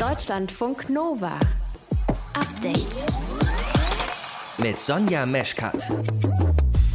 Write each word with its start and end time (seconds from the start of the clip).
Deutschlandfunk 0.00 0.88
Nova. 0.88 1.38
Update. 2.32 3.04
Mit 4.56 4.80
Sonja 4.80 5.26
Meschkat. 5.26 5.76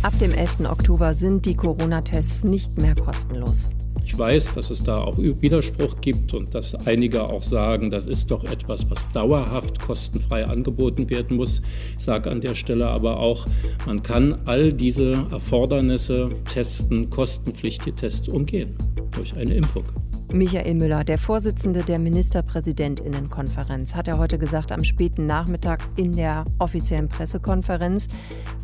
Ab 0.02 0.14
dem 0.20 0.34
11. 0.34 0.62
Oktober 0.68 1.14
sind 1.14 1.46
die 1.46 1.56
Corona-Tests 1.56 2.46
nicht 2.46 2.80
mehr 2.80 2.96
kostenlos. 2.96 3.70
Ich 4.04 4.18
weiß, 4.18 4.54
dass 4.54 4.72
es 4.72 4.84
da 4.84 4.96
auch 4.96 5.20
Widerspruch 5.20 6.02
gibt 6.02 6.34
und 6.34 6.56
dass 6.56 6.74
einige 6.88 7.26
auch 7.26 7.44
sagen, 7.44 7.92
das 7.92 8.08
ist 8.08 8.32
doch 8.32 8.44
etwas, 8.44 8.90
was 8.90 9.08
dauerhaft 9.12 9.80
kostenfrei 9.80 10.44
angeboten 10.44 11.08
werden 11.08 11.38
muss. 11.38 11.62
Ich 12.00 12.06
sage 12.06 12.32
an 12.32 12.42
der 12.42 12.56
Stelle 12.56 12.88
aber 12.88 13.20
auch, 13.20 13.46
man 13.86 14.02
kann 14.02 14.40
all 14.46 14.74
diese 14.74 15.28
Erfordernisse 15.30 16.30
testen, 16.52 17.12
kostenpflichtige 17.12 17.96
Tests 17.96 18.28
umgehen 18.30 18.76
durch 19.12 19.36
eine 19.36 19.54
Impfung. 19.54 19.86
Michael 20.32 20.74
Müller, 20.74 21.04
der 21.04 21.18
Vorsitzende 21.18 21.84
der 21.84 22.00
Ministerpräsidentinnenkonferenz, 22.00 23.96
hat 23.96 24.08
er 24.08 24.18
heute 24.18 24.38
gesagt 24.38 24.72
am 24.72 24.84
späten 24.84 25.26
Nachmittag 25.28 25.82
in 25.96 26.14
der 26.14 26.46
offiziellen 26.60 27.10
Pressekonferenz, 27.10 28.08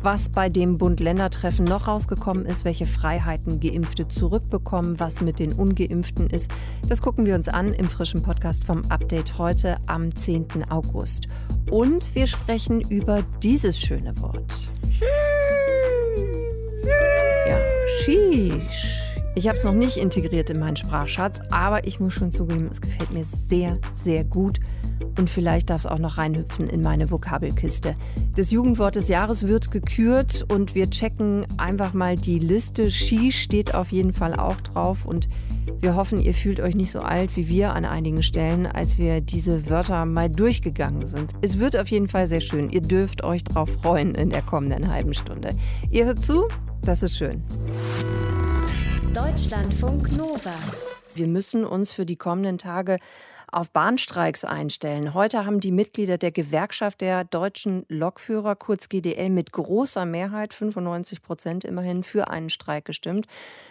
was 0.00 0.28
bei 0.28 0.48
dem 0.48 0.78
Bund-Länder-Treffen 0.78 1.64
noch 1.64 1.88
rausgekommen 1.88 2.46
ist, 2.46 2.64
welche 2.64 2.86
Freiheiten 2.86 3.60
Geimpfte 3.60 4.08
zurückbekommen, 4.08 5.00
was 5.00 5.20
mit 5.20 5.38
den 5.38 5.52
Ungeimpften 5.52 6.28
ist. 6.28 6.50
Das 6.88 7.00
gucken 7.00 7.26
wir 7.26 7.34
uns 7.34 7.48
an 7.48 7.72
im 7.72 7.88
frischen 7.88 8.22
Podcast 8.22 8.64
vom 8.64 8.82
Update 8.90 9.38
heute 9.38 9.78
am 9.86 10.14
10. 10.14 10.70
August. 10.70 11.28
Und 11.70 12.14
wir 12.14 12.26
sprechen 12.26 12.80
über 12.80 13.22
dieses 13.42 13.78
schöne 13.78 14.18
Wort. 14.20 14.70
Ja, 17.46 17.58
Sheesh. 18.00 19.11
Ich 19.34 19.48
habe 19.48 19.56
es 19.56 19.64
noch 19.64 19.72
nicht 19.72 19.96
integriert 19.96 20.50
in 20.50 20.58
meinen 20.58 20.76
Sprachschatz, 20.76 21.40
aber 21.50 21.86
ich 21.86 22.00
muss 22.00 22.12
schon 22.12 22.32
zugeben, 22.32 22.68
es 22.70 22.82
gefällt 22.82 23.12
mir 23.12 23.24
sehr, 23.24 23.78
sehr 23.94 24.24
gut. 24.24 24.60
Und 25.18 25.30
vielleicht 25.30 25.70
darf 25.70 25.80
es 25.80 25.86
auch 25.86 25.98
noch 25.98 26.18
reinhüpfen 26.18 26.68
in 26.68 26.82
meine 26.82 27.10
Vokabelkiste. 27.10 27.96
Das 28.36 28.50
Jugendwort 28.50 28.94
des 28.94 29.08
Jahres 29.08 29.46
wird 29.46 29.70
gekürt 29.70 30.44
und 30.48 30.74
wir 30.74 30.90
checken 30.90 31.46
einfach 31.56 31.94
mal 31.94 32.16
die 32.16 32.38
Liste. 32.38 32.90
Ski 32.90 33.32
steht 33.32 33.74
auf 33.74 33.90
jeden 33.90 34.12
Fall 34.12 34.34
auch 34.34 34.60
drauf 34.60 35.06
und 35.06 35.28
wir 35.80 35.96
hoffen, 35.96 36.20
ihr 36.20 36.34
fühlt 36.34 36.60
euch 36.60 36.74
nicht 36.74 36.90
so 36.90 37.00
alt 37.00 37.34
wie 37.36 37.48
wir 37.48 37.74
an 37.74 37.86
einigen 37.86 38.22
Stellen, 38.22 38.66
als 38.66 38.98
wir 38.98 39.22
diese 39.22 39.68
Wörter 39.70 40.04
mal 40.04 40.28
durchgegangen 40.28 41.06
sind. 41.06 41.32
Es 41.40 41.58
wird 41.58 41.76
auf 41.76 41.88
jeden 41.88 42.08
Fall 42.08 42.26
sehr 42.26 42.40
schön. 42.40 42.68
Ihr 42.68 42.82
dürft 42.82 43.24
euch 43.24 43.44
drauf 43.44 43.70
freuen 43.82 44.14
in 44.14 44.28
der 44.28 44.42
kommenden 44.42 44.92
halben 44.92 45.14
Stunde. 45.14 45.56
Ihr 45.90 46.04
hört 46.04 46.24
zu? 46.24 46.48
Das 46.82 47.02
ist 47.02 47.16
schön. 47.16 47.42
Deutschlandfunk 49.14 50.16
Nova. 50.16 50.54
Wir 51.14 51.26
müssen 51.26 51.66
uns 51.66 51.92
für 51.92 52.06
die 52.06 52.16
kommenden 52.16 52.56
Tage 52.56 52.96
auf 53.50 53.68
Bahnstreiks 53.68 54.42
einstellen. 54.42 55.12
Heute 55.12 55.44
haben 55.44 55.60
die 55.60 55.70
Mitglieder 55.70 56.16
der 56.16 56.30
Gewerkschaft 56.32 57.02
der 57.02 57.24
deutschen 57.24 57.84
Lokführer, 57.88 58.56
kurz 58.56 58.88
GDL, 58.88 59.28
mit 59.28 59.52
großer 59.52 60.06
Mehrheit, 60.06 60.54
95 60.54 61.20
Prozent 61.20 61.64
immerhin, 61.64 62.02
für 62.02 62.28
einen 62.28 62.48
Streik 62.48 62.86
gestimmt. 62.86 63.26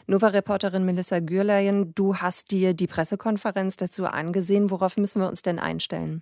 Nova-Reporterin 0.05 0.85
Melissa 0.85 1.19
Gürleyen, 1.19 1.95
du 1.95 2.17
hast 2.17 2.51
dir 2.51 2.75
die 2.75 2.85
Pressekonferenz 2.85 3.77
dazu 3.77 4.05
angesehen. 4.05 4.69
Worauf 4.69 4.97
müssen 4.97 5.21
wir 5.21 5.27
uns 5.27 5.41
denn 5.41 5.57
einstellen? 5.57 6.21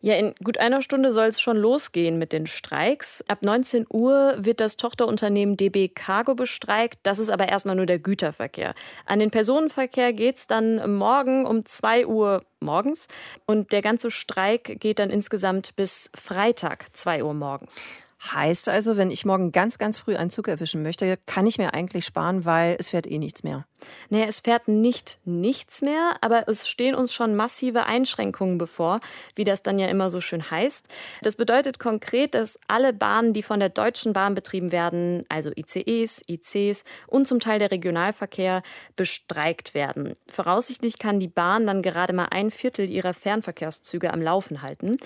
Ja, 0.00 0.14
in 0.14 0.34
gut 0.44 0.58
einer 0.58 0.82
Stunde 0.82 1.12
soll 1.12 1.26
es 1.26 1.40
schon 1.40 1.56
losgehen 1.56 2.18
mit 2.18 2.32
den 2.32 2.46
Streiks. 2.46 3.24
Ab 3.28 3.42
19 3.42 3.86
Uhr 3.88 4.34
wird 4.38 4.60
das 4.60 4.76
Tochterunternehmen 4.76 5.56
DB 5.56 5.88
Cargo 5.88 6.34
bestreikt. 6.34 6.98
Das 7.02 7.18
ist 7.18 7.30
aber 7.30 7.48
erstmal 7.48 7.76
nur 7.76 7.86
der 7.86 7.98
Güterverkehr. 7.98 8.74
An 9.04 9.18
den 9.18 9.30
Personenverkehr 9.30 10.12
geht 10.12 10.36
es 10.36 10.46
dann 10.46 10.94
morgen 10.96 11.46
um 11.46 11.64
2 11.64 12.06
Uhr 12.06 12.42
morgens. 12.60 13.08
Und 13.46 13.72
der 13.72 13.82
ganze 13.82 14.10
Streik 14.10 14.80
geht 14.80 14.98
dann 14.98 15.10
insgesamt 15.10 15.74
bis 15.76 16.10
Freitag 16.14 16.94
2 16.94 17.24
Uhr 17.24 17.34
morgens. 17.34 17.80
Heißt 18.32 18.68
also, 18.68 18.96
wenn 18.96 19.10
ich 19.10 19.24
morgen 19.24 19.52
ganz, 19.52 19.78
ganz 19.78 19.98
früh 19.98 20.16
einen 20.16 20.30
Zug 20.30 20.48
erwischen 20.48 20.82
möchte, 20.82 21.18
kann 21.26 21.46
ich 21.46 21.58
mir 21.58 21.74
eigentlich 21.74 22.04
sparen, 22.04 22.44
weil 22.44 22.76
es 22.78 22.88
fährt 22.88 23.06
eh 23.06 23.18
nichts 23.18 23.42
mehr. 23.42 23.66
Naja, 24.08 24.24
es 24.26 24.40
fährt 24.40 24.68
nicht 24.68 25.18
nichts 25.24 25.82
mehr, 25.82 26.16
aber 26.20 26.48
es 26.48 26.68
stehen 26.68 26.94
uns 26.94 27.12
schon 27.12 27.36
massive 27.36 27.86
Einschränkungen 27.86 28.58
bevor, 28.58 29.00
wie 29.34 29.44
das 29.44 29.62
dann 29.62 29.78
ja 29.78 29.86
immer 29.88 30.10
so 30.10 30.20
schön 30.20 30.50
heißt. 30.50 30.88
Das 31.22 31.36
bedeutet 31.36 31.78
konkret, 31.78 32.34
dass 32.34 32.58
alle 32.68 32.92
Bahnen, 32.92 33.32
die 33.32 33.42
von 33.42 33.60
der 33.60 33.68
Deutschen 33.68 34.12
Bahn 34.12 34.34
betrieben 34.34 34.72
werden, 34.72 35.24
also 35.28 35.50
ICEs, 35.54 36.22
ICs 36.28 36.84
und 37.06 37.28
zum 37.28 37.40
Teil 37.40 37.58
der 37.58 37.70
Regionalverkehr, 37.70 38.62
bestreikt 38.96 39.74
werden. 39.74 40.14
Voraussichtlich 40.32 40.98
kann 40.98 41.20
die 41.20 41.28
Bahn 41.28 41.66
dann 41.66 41.82
gerade 41.82 42.12
mal 42.12 42.28
ein 42.30 42.50
Viertel 42.50 42.90
ihrer 42.90 43.14
Fernverkehrszüge 43.14 44.12
am 44.12 44.22
Laufen 44.22 44.62
halten. 44.62 44.96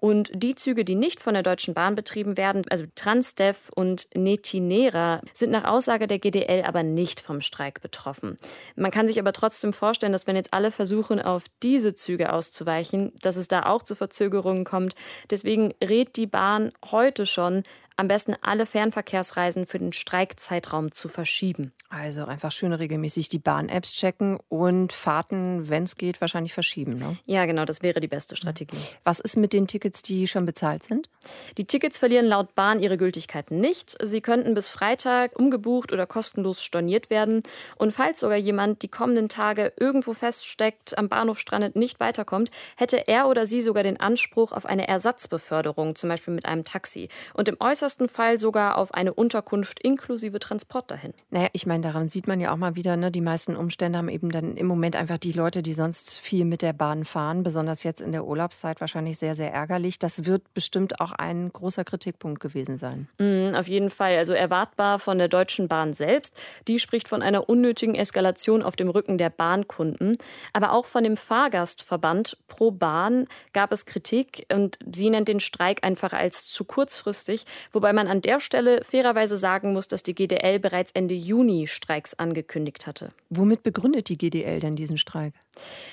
Und 0.00 0.30
die 0.34 0.54
Züge, 0.54 0.84
die 0.84 0.94
nicht 0.94 1.20
von 1.20 1.34
der 1.34 1.42
Deutschen 1.42 1.74
Bahn 1.74 1.94
betrieben 1.94 2.36
werden, 2.36 2.64
also 2.70 2.84
Transdev 2.94 3.70
und 3.74 4.08
Netinera, 4.14 5.20
sind 5.34 5.50
nach 5.50 5.64
Aussage 5.64 6.06
der 6.06 6.18
GDL 6.18 6.64
aber 6.64 6.82
nicht 6.82 7.20
vom 7.20 7.40
Streik 7.40 7.80
betroffen. 7.80 8.36
Man 8.76 8.90
kann 8.90 9.08
sich 9.08 9.18
aber 9.18 9.32
trotzdem 9.32 9.72
vorstellen, 9.72 10.12
dass 10.12 10.26
wenn 10.26 10.36
jetzt 10.36 10.52
alle 10.52 10.70
versuchen, 10.70 11.20
auf 11.20 11.44
diese 11.62 11.94
Züge 11.94 12.32
auszuweichen, 12.32 13.12
dass 13.22 13.36
es 13.36 13.48
da 13.48 13.66
auch 13.66 13.82
zu 13.82 13.94
Verzögerungen 13.94 14.64
kommt. 14.64 14.94
Deswegen 15.30 15.72
rät 15.82 16.16
die 16.16 16.26
Bahn 16.26 16.72
heute 16.90 17.26
schon, 17.26 17.62
am 17.98 18.06
besten 18.06 18.36
alle 18.42 18.64
Fernverkehrsreisen 18.64 19.66
für 19.66 19.80
den 19.80 19.92
Streikzeitraum 19.92 20.92
zu 20.92 21.08
verschieben. 21.08 21.72
Also 21.88 22.26
einfach 22.26 22.52
schön 22.52 22.72
regelmäßig 22.72 23.28
die 23.28 23.40
Bahn-Apps 23.40 23.92
checken 23.92 24.38
und 24.48 24.92
Fahrten, 24.92 25.68
wenn 25.68 25.82
es 25.82 25.96
geht, 25.96 26.20
wahrscheinlich 26.20 26.54
verschieben. 26.54 26.96
Ne? 26.96 27.16
Ja, 27.26 27.44
genau, 27.44 27.64
das 27.64 27.82
wäre 27.82 27.98
die 27.98 28.06
beste 28.06 28.36
Strategie. 28.36 28.76
Was 29.02 29.18
ist 29.18 29.36
mit 29.36 29.52
den 29.52 29.66
Tickets, 29.66 30.02
die 30.02 30.28
schon 30.28 30.46
bezahlt 30.46 30.84
sind? 30.84 31.10
Die 31.56 31.64
Tickets 31.64 31.98
verlieren 31.98 32.26
laut 32.26 32.54
Bahn 32.54 32.78
ihre 32.78 32.98
Gültigkeit 32.98 33.50
nicht. 33.50 33.96
Sie 34.00 34.20
könnten 34.20 34.54
bis 34.54 34.68
Freitag 34.68 35.36
umgebucht 35.36 35.90
oder 35.90 36.06
kostenlos 36.06 36.62
storniert 36.62 37.10
werden. 37.10 37.42
Und 37.76 37.90
falls 37.90 38.20
sogar 38.20 38.38
jemand 38.38 38.82
die 38.82 38.88
kommenden 38.88 39.28
Tage 39.28 39.72
irgendwo 39.76 40.12
feststeckt, 40.12 40.96
am 40.96 41.08
Bahnhof 41.08 41.40
strandet, 41.40 41.74
nicht 41.74 41.98
weiterkommt, 41.98 42.52
hätte 42.76 43.08
er 43.08 43.26
oder 43.26 43.44
sie 43.44 43.60
sogar 43.60 43.82
den 43.82 43.98
Anspruch 43.98 44.52
auf 44.52 44.66
eine 44.66 44.86
Ersatzbeförderung, 44.86 45.96
zum 45.96 46.10
Beispiel 46.10 46.32
mit 46.32 46.46
einem 46.46 46.62
Taxi. 46.62 47.08
Und 47.34 47.48
im 47.48 47.56
äußersten 47.58 47.87
äußersten 47.88 48.08
Fall 48.10 48.38
sogar 48.38 48.76
auf 48.76 48.92
eine 48.92 49.14
Unterkunft 49.14 49.80
inklusive 49.80 50.38
Transport 50.40 50.90
dahin. 50.90 51.14
Naja, 51.30 51.48
ich 51.54 51.64
meine, 51.64 51.82
daran 51.82 52.10
sieht 52.10 52.28
man 52.28 52.38
ja 52.38 52.52
auch 52.52 52.58
mal 52.58 52.74
wieder, 52.74 52.98
ne, 52.98 53.10
die 53.10 53.22
meisten 53.22 53.56
Umstände 53.56 53.96
haben 53.96 54.10
eben 54.10 54.30
dann 54.30 54.58
im 54.58 54.66
Moment 54.66 54.94
einfach 54.94 55.16
die 55.16 55.32
Leute, 55.32 55.62
die 55.62 55.72
sonst 55.72 56.18
viel 56.18 56.44
mit 56.44 56.60
der 56.60 56.74
Bahn 56.74 57.06
fahren, 57.06 57.42
besonders 57.42 57.84
jetzt 57.84 58.02
in 58.02 58.12
der 58.12 58.26
Urlaubszeit 58.26 58.82
wahrscheinlich 58.82 59.18
sehr, 59.18 59.34
sehr 59.34 59.54
ärgerlich. 59.54 59.98
Das 59.98 60.26
wird 60.26 60.52
bestimmt 60.52 61.00
auch 61.00 61.12
ein 61.12 61.50
großer 61.50 61.82
Kritikpunkt 61.84 62.40
gewesen 62.40 62.76
sein. 62.76 63.08
Mm, 63.18 63.54
auf 63.54 63.68
jeden 63.68 63.88
Fall. 63.88 64.18
Also 64.18 64.34
erwartbar 64.34 64.98
von 64.98 65.16
der 65.16 65.28
Deutschen 65.28 65.66
Bahn 65.66 65.94
selbst. 65.94 66.38
Die 66.66 66.78
spricht 66.80 67.08
von 67.08 67.22
einer 67.22 67.48
unnötigen 67.48 67.94
Eskalation 67.94 68.62
auf 68.62 68.76
dem 68.76 68.90
Rücken 68.90 69.16
der 69.16 69.30
Bahnkunden. 69.30 70.18
Aber 70.52 70.72
auch 70.72 70.84
von 70.84 71.04
dem 71.04 71.16
Fahrgastverband 71.16 72.36
Pro 72.48 72.70
Bahn 72.70 73.28
gab 73.54 73.72
es 73.72 73.86
Kritik 73.86 74.44
und 74.52 74.78
sie 74.94 75.08
nennt 75.08 75.28
den 75.28 75.40
Streik 75.40 75.84
einfach 75.84 76.12
als 76.12 76.50
zu 76.50 76.66
kurzfristig, 76.66 77.46
Wobei 77.78 77.92
man 77.92 78.08
an 78.08 78.20
der 78.20 78.40
Stelle 78.40 78.82
fairerweise 78.82 79.36
sagen 79.36 79.72
muss, 79.72 79.86
dass 79.86 80.02
die 80.02 80.12
GDL 80.12 80.58
bereits 80.58 80.90
Ende 80.90 81.14
Juni 81.14 81.68
Streiks 81.68 82.12
angekündigt 82.12 82.88
hatte. 82.88 83.10
Womit 83.30 83.62
begründet 83.62 84.08
die 84.08 84.18
GDL 84.18 84.58
denn 84.58 84.74
diesen 84.74 84.98
Streik? 84.98 85.32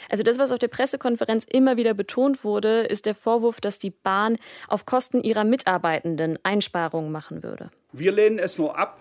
Also 0.09 0.23
das, 0.23 0.40
was 0.40 0.51
auf 0.51 0.57
der 0.57 0.68
Pressekonferenz 0.68 1.44
immer 1.44 1.78
wieder 1.78 1.94
betont 1.94 2.44
wurde, 2.44 2.79
ist 2.85 3.06
der 3.06 3.13
Vorwurf, 3.13 3.62
dass 3.62 3.78
die 3.78 3.91
Bahn 3.91 4.38
auf 4.68 4.88
Kosten 4.88 5.22
ihrer 5.22 5.44
Mitarbeitenden 5.44 6.40
Einsparungen 6.41 7.12
machen 7.12 7.44
würde. 7.44 7.69
Wir 7.91 8.12
lehnen 8.12 8.40
es 8.40 8.57
nur 8.57 8.75
ab, 8.75 8.97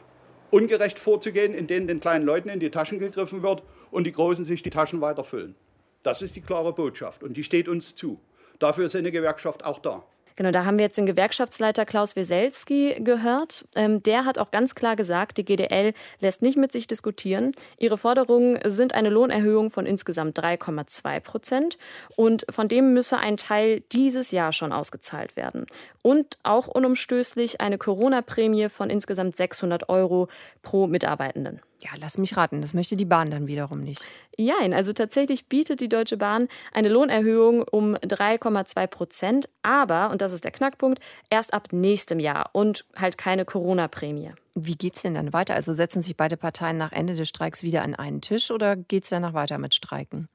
ungerecht 0.51 0.99
vorzugehen, 0.99 1.55
indem 1.55 1.87
den 1.87 2.01
kleinen 2.01 2.27
Leuten 2.27 2.51
in 2.51 2.61
die 2.61 2.71
Taschen 2.71 2.99
gegriffen 2.99 3.43
wird 3.43 3.63
und 3.93 4.05
die 4.05 4.13
Großen 4.13 4.45
sich 4.45 4.63
die 4.63 4.69
Taschen 4.69 5.01
weiterfüllen. 5.01 5.55
Das 6.03 6.21
ist 6.21 6.37
die 6.37 6.43
klare 6.43 6.75
Botschaft 6.75 7.23
und 7.23 7.35
die 7.35 7.45
steht 7.45 7.67
uns 7.67 7.95
zu. 7.95 8.21
Dafür 8.59 8.85
ist 8.85 8.95
eine 8.95 9.11
Gewerkschaft 9.11 9.65
auch 9.65 9.79
da. 9.79 10.05
Genau, 10.37 10.51
da 10.51 10.65
haben 10.65 10.79
wir 10.79 10.87
jetzt 10.87 10.99
den 10.99 11.07
Gewerkschaftsleiter 11.07 11.87
Klaus 11.87 12.17
Weselski 12.17 12.97
gehört. 12.99 13.67
Ähm, 13.77 14.03
der 14.03 14.25
hat 14.25 14.39
auch 14.39 14.51
ganz 14.51 14.75
klar 14.75 14.97
gesagt, 14.97 15.39
die 15.39 15.45
GDL 15.45 15.95
lässt 16.19 16.43
nicht 16.43 16.57
mit 16.57 16.73
sich 16.73 16.89
diskutieren. 16.89 17.53
Ihre 17.79 17.97
Forderungen 17.97 18.59
sind 18.65 18.95
eine 18.95 19.11
Lohnerhöhung 19.11 19.71
von 19.71 19.87
insgesamt 19.87 20.37
3,2 20.39 21.21
Prozent 21.21 21.79
und 22.17 22.45
von 22.51 22.67
dem 22.67 22.95
müsse 22.95 23.19
ein 23.19 23.37
Teil 23.37 23.83
dieses 23.93 24.33
Jahr 24.33 24.53
schon 24.53 24.73
ausgezahlt 24.73 25.37
werden. 25.37 25.67
Und 26.03 26.37
auch 26.43 26.67
unumstößlich 26.67 27.61
eine 27.61 27.79
Corona-Prämie 27.79 28.71
von 28.71 28.91
insgesamt 28.91 29.37
600 29.37 29.89
Euro 29.89 30.27
pro 30.63 30.89
Mitarbeitenden. 30.89 31.61
Ja, 31.81 31.91
lass 31.99 32.19
mich 32.19 32.37
raten, 32.37 32.63
das 32.63 32.73
möchte 32.73 32.97
die 32.97 33.05
Bahn 33.05 33.31
dann 33.31 33.47
wiederum 33.47 33.81
nicht. 33.81 34.03
Nein, 34.39 34.73
also 34.73 34.93
tatsächlich 34.93 35.47
bietet 35.47 35.81
die 35.81 35.89
Deutsche 35.89 36.17
Bahn 36.17 36.49
eine 36.73 36.89
Lohnerhöhung 36.89 37.63
um 37.63 37.95
3,2 37.97 38.87
Prozent, 38.87 39.49
aber, 39.63 40.11
und 40.11 40.23
das 40.23 40.33
ist 40.33 40.45
der 40.45 40.53
Knackpunkt, 40.53 41.01
erst 41.31 41.53
ab 41.53 41.69
nächstem 41.73 42.21
Jahr 42.21 42.51
und 42.53 42.87
halt 42.97 43.19
keine 43.19 43.45
Corona-Prämie. 43.45 44.33
Wie 44.55 44.77
geht 44.77 44.97
es 44.97 45.03
denn 45.03 45.15
dann 45.15 45.33
weiter? 45.33 45.55
Also 45.55 45.73
setzen 45.73 46.01
sich 46.01 46.17
beide 46.17 46.37
Parteien 46.37 46.79
nach 46.79 46.93
Ende 46.93 47.17
des 47.17 47.29
Streiks 47.29 47.63
wieder 47.63 47.83
an 47.83 47.95
einen 47.95 48.21
Tisch 48.21 48.51
oder 48.51 48.77
geht 48.77 49.05
es 49.05 49.11
danach 49.11 49.35
weiter 49.35 49.59
mit 49.59 49.75
Streiken? 49.75 50.29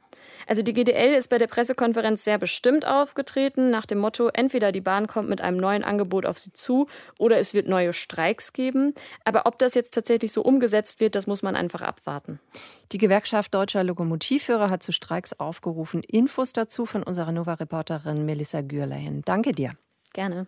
Also 0.48 0.62
die 0.62 0.74
GDL 0.74 1.14
ist 1.14 1.30
bei 1.30 1.38
der 1.38 1.48
Pressekonferenz 1.48 2.24
sehr 2.24 2.38
bestimmt 2.38 2.86
aufgetreten, 2.86 3.70
nach 3.70 3.86
dem 3.86 4.00
Motto, 4.00 4.30
entweder 4.34 4.72
die 4.72 4.82
Bahn 4.82 5.08
kommt 5.08 5.30
mit 5.30 5.42
einem 5.42 5.58
neuen 5.58 5.84
Angebot 5.84 6.26
auf 6.26 6.38
sie 6.38 6.54
zu 6.54 6.88
oder 7.18 7.38
es 7.40 7.54
wird 7.54 7.68
neue 7.68 7.94
Streiks 7.94 8.54
geben. 8.54 8.94
Aber 9.26 9.46
ob 9.46 9.60
das 9.60 9.76
jetzt 9.76 9.94
tatsächlich 9.94 10.32
so 10.32 10.42
umgesetzt 10.42 11.00
wird, 11.00 11.16
das 11.16 11.28
muss 11.28 11.44
man 11.44 11.56
einfach 11.56 11.82
abwarten. 11.82 12.40
Die 12.92 12.98
Gewerkschaft 12.98 13.54
Deutscher 13.54 13.84
Lokomotivführer 13.84 14.70
hat 14.70 14.84
zu 14.84 14.92
Streiks 14.92 15.34
aufgerufen. 15.34 16.04
Infos 16.04 16.54
dazu 16.54 16.86
von 16.86 17.04
unserer 17.04 17.32
Nova-Reporterin 17.32 18.26
Melissa 18.26 18.62
Gürlein. 18.62 19.22
Danke 19.26 19.52
dir. 19.52 19.74
Gerne. 20.14 20.48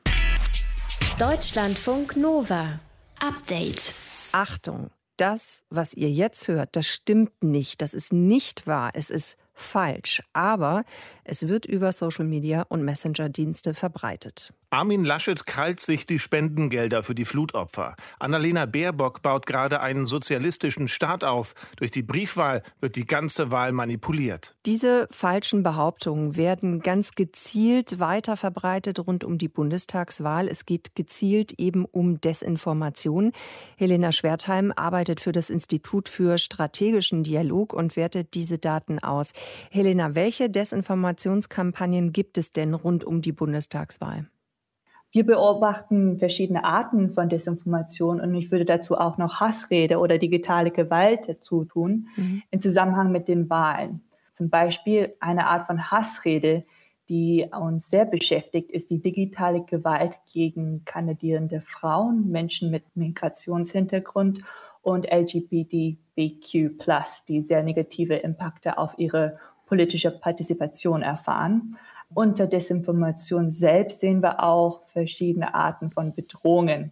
Deutschlandfunk 1.20 2.18
Nova. 2.18 2.80
Update. 3.20 3.94
Achtung, 4.32 4.90
das, 5.18 5.64
was 5.70 5.94
ihr 5.94 6.10
jetzt 6.10 6.48
hört, 6.48 6.76
das 6.76 6.88
stimmt 6.88 7.44
nicht. 7.44 7.82
Das 7.82 7.94
ist 7.94 8.12
nicht 8.12 8.66
wahr. 8.66 8.90
Es 8.96 9.12
ist 9.12 9.38
falsch. 9.62 10.24
Aber 10.34 10.84
es 11.24 11.48
wird 11.48 11.66
über 11.66 11.92
Social 11.92 12.26
Media 12.26 12.64
und 12.70 12.84
Messenger-Dienste 12.84 13.74
verbreitet. 13.74 14.54
Armin 14.74 15.04
Laschet 15.04 15.46
krallt 15.46 15.82
sich 15.82 16.06
die 16.06 16.18
Spendengelder 16.18 17.04
für 17.04 17.14
die 17.14 17.26
Flutopfer. 17.26 17.98
Annalena 18.20 18.66
Baerbock 18.66 19.22
baut 19.22 19.46
gerade 19.46 19.82
einen 19.82 20.06
sozialistischen 20.06 20.88
Staat 20.88 21.26
auf. 21.26 21.56
Durch 21.76 21.92
die 21.92 22.04
Briefwahl 22.04 22.64
wird 22.80 22.96
die 22.96 23.06
ganze 23.06 23.52
Wahl 23.52 23.74
manipuliert. 23.74 24.56
Diese 24.66 25.10
falschen 25.12 25.62
Behauptungen 25.62 26.38
werden 26.38 26.80
ganz 26.80 27.16
gezielt 27.16 28.00
weiter 28.00 28.38
verbreitet 28.38 29.06
rund 29.06 29.26
um 29.26 29.38
die 29.38 29.50
Bundestagswahl. 29.50 30.48
Es 30.48 30.66
geht 30.66 30.96
gezielt 30.96 31.60
eben 31.60 31.84
um 31.84 32.22
Desinformation. 32.22 33.34
Helena 33.76 34.14
Schwertheim 34.14 34.72
arbeitet 34.74 35.20
für 35.20 35.34
das 35.34 35.50
Institut 35.50 36.08
für 36.08 36.38
strategischen 36.38 37.26
Dialog 37.26 37.74
und 37.74 37.98
wertet 37.98 38.36
diese 38.36 38.58
Daten 38.58 39.00
aus. 39.00 39.34
Helena, 39.70 40.16
welche 40.16 40.50
Desinformationskampagnen 40.50 42.14
gibt 42.14 42.38
es 42.38 42.52
denn 42.52 42.74
rund 42.74 43.04
um 43.04 43.22
die 43.22 43.34
Bundestagswahl? 43.34 44.30
Wir 45.12 45.26
beobachten 45.26 46.18
verschiedene 46.20 46.64
Arten 46.64 47.14
von 47.14 47.28
Desinformation 47.28 48.22
und 48.22 48.34
ich 48.34 48.50
würde 48.50 48.64
dazu 48.64 48.96
auch 48.98 49.18
noch 49.18 49.42
Hassrede 49.42 50.00
oder 50.00 50.18
digitale 50.18 50.72
Gewalt 50.72 51.28
dazu 51.28 51.66
tun 51.66 52.08
mhm. 52.16 52.44
im 52.50 52.62
Zusammenhang 52.62 53.12
mit 53.12 53.28
den 53.28 53.50
Wahlen. 53.50 54.02
Zum 54.32 54.50
Beispiel 54.50 55.14
eine 55.20 55.48
Art 55.48 55.68
von 55.68 55.92
Hassrede, 55.92 56.64
die 57.10 57.46
uns 57.52 57.90
sehr 57.90 58.06
beschäftigt, 58.06 58.72
ist 58.72 58.90
die 58.90 59.02
digitale 59.02 59.66
Gewalt 59.66 60.18
gegen 60.32 60.86
kandidierende 60.86 61.60
Frauen, 61.60 62.30
Menschen 62.30 62.72
mit 62.72 62.84
Migrationshintergrund 62.96 64.42
und 64.82 65.12
LGBTQ+, 65.12 65.98
die 67.28 67.42
sehr 67.42 67.64
negative 67.64 68.16
Impakte 68.16 68.78
auf 68.78 68.98
ihre 68.98 69.38
politische 69.66 70.12
Partizipation 70.12 71.02
erfahren. 71.02 71.78
Unter 72.14 72.48
Desinformation 72.48 73.52
selbst 73.52 74.02
sehen 74.02 74.22
wir 74.22 74.44
auch 74.44 74.86
verschiedene 74.88 75.54
Arten 75.54 75.92
von 75.92 76.14
Bedrohungen. 76.14 76.92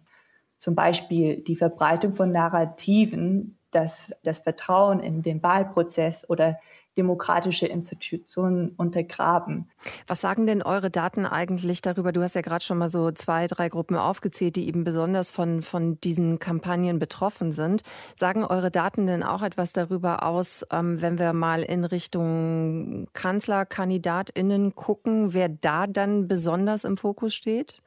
Zum 0.56 0.74
Beispiel 0.74 1.42
die 1.42 1.56
Verbreitung 1.56 2.14
von 2.14 2.32
Narrativen, 2.32 3.58
dass 3.70 4.12
das 4.22 4.38
Vertrauen 4.38 5.00
in 5.00 5.22
den 5.22 5.42
Wahlprozess 5.42 6.28
oder 6.28 6.58
demokratische 6.96 7.66
Institutionen 7.66 8.70
untergraben. 8.76 9.70
Was 10.06 10.20
sagen 10.20 10.46
denn 10.46 10.62
eure 10.62 10.90
Daten 10.90 11.24
eigentlich 11.24 11.82
darüber? 11.82 12.12
Du 12.12 12.22
hast 12.22 12.34
ja 12.34 12.40
gerade 12.40 12.64
schon 12.64 12.78
mal 12.78 12.88
so 12.88 13.10
zwei, 13.12 13.46
drei 13.46 13.68
Gruppen 13.68 13.96
aufgezählt, 13.96 14.56
die 14.56 14.66
eben 14.66 14.82
besonders 14.82 15.30
von, 15.30 15.62
von 15.62 16.00
diesen 16.00 16.40
Kampagnen 16.40 16.98
betroffen 16.98 17.52
sind. 17.52 17.82
Sagen 18.16 18.44
eure 18.44 18.70
Daten 18.70 19.06
denn 19.06 19.22
auch 19.22 19.42
etwas 19.42 19.72
darüber 19.72 20.24
aus, 20.24 20.66
ähm, 20.72 21.00
wenn 21.00 21.18
wir 21.18 21.32
mal 21.32 21.62
in 21.62 21.84
Richtung 21.84 23.06
Kanzlerkandidatinnen 23.12 24.74
gucken, 24.74 25.32
wer 25.32 25.48
da 25.48 25.86
dann 25.86 26.26
besonders 26.26 26.84
im 26.84 26.96
Fokus 26.96 27.34
steht? 27.34 27.80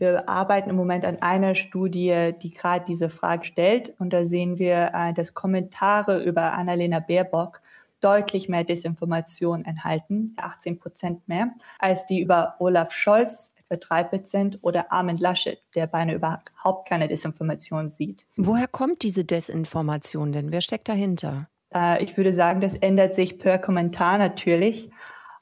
Wir 0.00 0.28
arbeiten 0.28 0.70
im 0.70 0.76
Moment 0.76 1.04
an 1.04 1.22
einer 1.22 1.54
Studie, 1.54 2.32
die 2.42 2.50
gerade 2.50 2.84
diese 2.86 3.08
Frage 3.08 3.44
stellt. 3.44 3.94
Und 3.98 4.12
da 4.12 4.26
sehen 4.26 4.58
wir, 4.58 4.90
äh, 4.94 5.12
dass 5.12 5.34
Kommentare 5.34 6.22
über 6.22 6.52
Annalena 6.52 7.00
Baerbock 7.00 7.60
deutlich 8.00 8.48
mehr 8.48 8.64
Desinformation 8.64 9.64
enthalten, 9.64 10.34
18 10.36 10.78
Prozent 10.78 11.28
mehr, 11.28 11.50
als 11.78 12.06
die 12.06 12.20
über 12.20 12.56
Olaf 12.58 12.92
Scholz, 12.92 13.52
etwa 13.68 13.76
3 13.76 14.04
Prozent, 14.04 14.58
oder 14.62 14.92
Armin 14.92 15.16
Laschet, 15.16 15.60
der 15.74 15.86
beinahe 15.86 16.16
überhaupt 16.16 16.88
keine 16.88 17.08
Desinformation 17.08 17.88
sieht. 17.88 18.26
Woher 18.36 18.68
kommt 18.68 19.02
diese 19.02 19.24
Desinformation 19.24 20.32
denn? 20.32 20.52
Wer 20.52 20.60
steckt 20.60 20.88
dahinter? 20.88 21.48
Äh, 21.74 22.02
ich 22.02 22.16
würde 22.16 22.32
sagen, 22.32 22.60
das 22.60 22.74
ändert 22.74 23.14
sich 23.14 23.38
per 23.38 23.58
Kommentar 23.58 24.18
natürlich. 24.18 24.90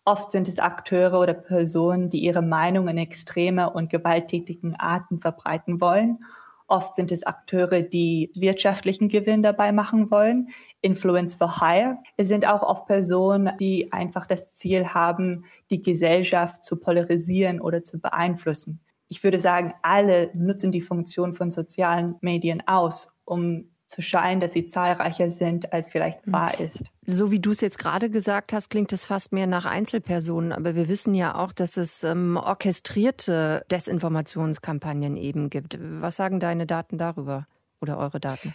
Oft 0.05 0.33
sind 0.33 0.49
es 0.49 0.59
Akteure 0.59 1.19
oder 1.19 1.35
Personen, 1.35 2.11
die 2.11 2.25
ihre 2.25 2.43
Meinung 2.43 2.89
in 2.89 2.99
extreme 2.99 3.71
und 3.71 3.91
gewalttätigen 3.91 4.75
Arten 4.77 5.21
verbreiten 5.21 5.81
wollen 5.81 6.19
Oft 6.67 6.95
sind 6.95 7.13
es 7.13 7.25
Akteure, 7.25 7.83
die 7.83 8.31
wirtschaftlichen 8.35 9.09
Gewinn 9.09 9.43
dabei 9.43 9.71
machen 9.71 10.11
wollen. 10.11 10.49
Influence 10.81 11.35
for 11.35 11.61
Hire. 11.61 11.99
Es 12.17 12.29
sind 12.29 12.47
auch 12.47 12.63
oft 12.63 12.87
Personen, 12.87 13.53
die 13.61 13.93
einfach 13.93 14.27
das 14.27 14.55
Ziel 14.55 14.89
haben, 14.89 15.45
die 15.71 15.83
Gesellschaft 15.83 16.65
zu 16.65 16.77
polarisieren 16.77 17.61
oder 17.61 17.83
zu 17.83 18.01
beeinflussen. 18.01 18.81
Ich 19.09 19.23
würde 19.23 19.39
sagen, 19.39 19.75
alle 19.83 20.31
nutzen 20.35 20.73
die 20.73 20.81
Funktion 20.81 21.35
von 21.35 21.51
sozialen 21.51 22.17
Medien 22.23 22.63
aus, 22.67 23.13
um 23.27 23.71
zu 23.95 24.03
scheinen, 24.03 24.41
dass 24.41 24.53
sie 24.53 24.67
zahlreicher 24.67 25.31
sind, 25.31 25.73
als 25.73 25.89
vielleicht 25.89 26.25
hm. 26.27 26.33
wahr 26.33 26.61
ist. 26.61 26.85
So 27.07 27.31
wie 27.31 27.39
du 27.39 27.51
es 27.51 27.61
jetzt 27.61 27.79
gerade 27.79 28.11
gesagt 28.11 28.53
hast, 28.53 28.71
klingt 28.71 28.93
es 28.93 29.05
fast 29.05 29.33
mehr 29.33 29.47
nach 29.47 29.65
Einzelpersonen. 29.65 30.53
Aber 30.53 30.75
wir 30.75 30.89
wissen 30.89 31.15
ja 31.15 31.35
auch, 31.35 31.53
dass 31.53 31.77
es 31.77 32.03
ähm, 32.03 32.37
orchestrierte 32.37 33.65
Desinformationskampagnen 33.71 35.17
eben 35.17 35.51
gibt. 35.51 35.79
Was 35.81 36.17
sagen 36.17 36.41
deine 36.41 36.67
Daten 36.67 36.99
darüber 36.99 37.47
oder 37.81 37.99
eure 37.99 38.21
Daten? 38.21 38.55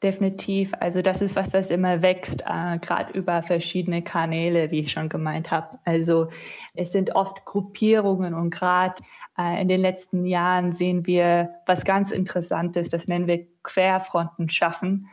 Definitiv. 0.00 0.74
Also 0.78 1.02
das 1.02 1.20
ist 1.20 1.34
was, 1.34 1.52
was 1.52 1.72
immer 1.72 2.02
wächst, 2.02 2.42
äh, 2.42 2.78
gerade 2.78 3.12
über 3.18 3.42
verschiedene 3.42 4.00
Kanäle, 4.00 4.70
wie 4.70 4.80
ich 4.80 4.92
schon 4.92 5.08
gemeint 5.08 5.50
habe. 5.50 5.76
Also 5.84 6.28
es 6.74 6.92
sind 6.92 7.16
oft 7.16 7.44
Gruppierungen 7.44 8.32
und 8.32 8.50
gerade 8.50 8.94
äh, 9.36 9.60
in 9.60 9.66
den 9.66 9.80
letzten 9.80 10.24
Jahren 10.24 10.72
sehen 10.72 11.04
wir 11.04 11.50
was 11.66 11.84
ganz 11.84 12.12
Interessantes, 12.12 12.90
das 12.90 13.08
nennen 13.08 13.26
wir 13.26 13.44
Querfronten 13.68 14.48
schaffen, 14.48 15.08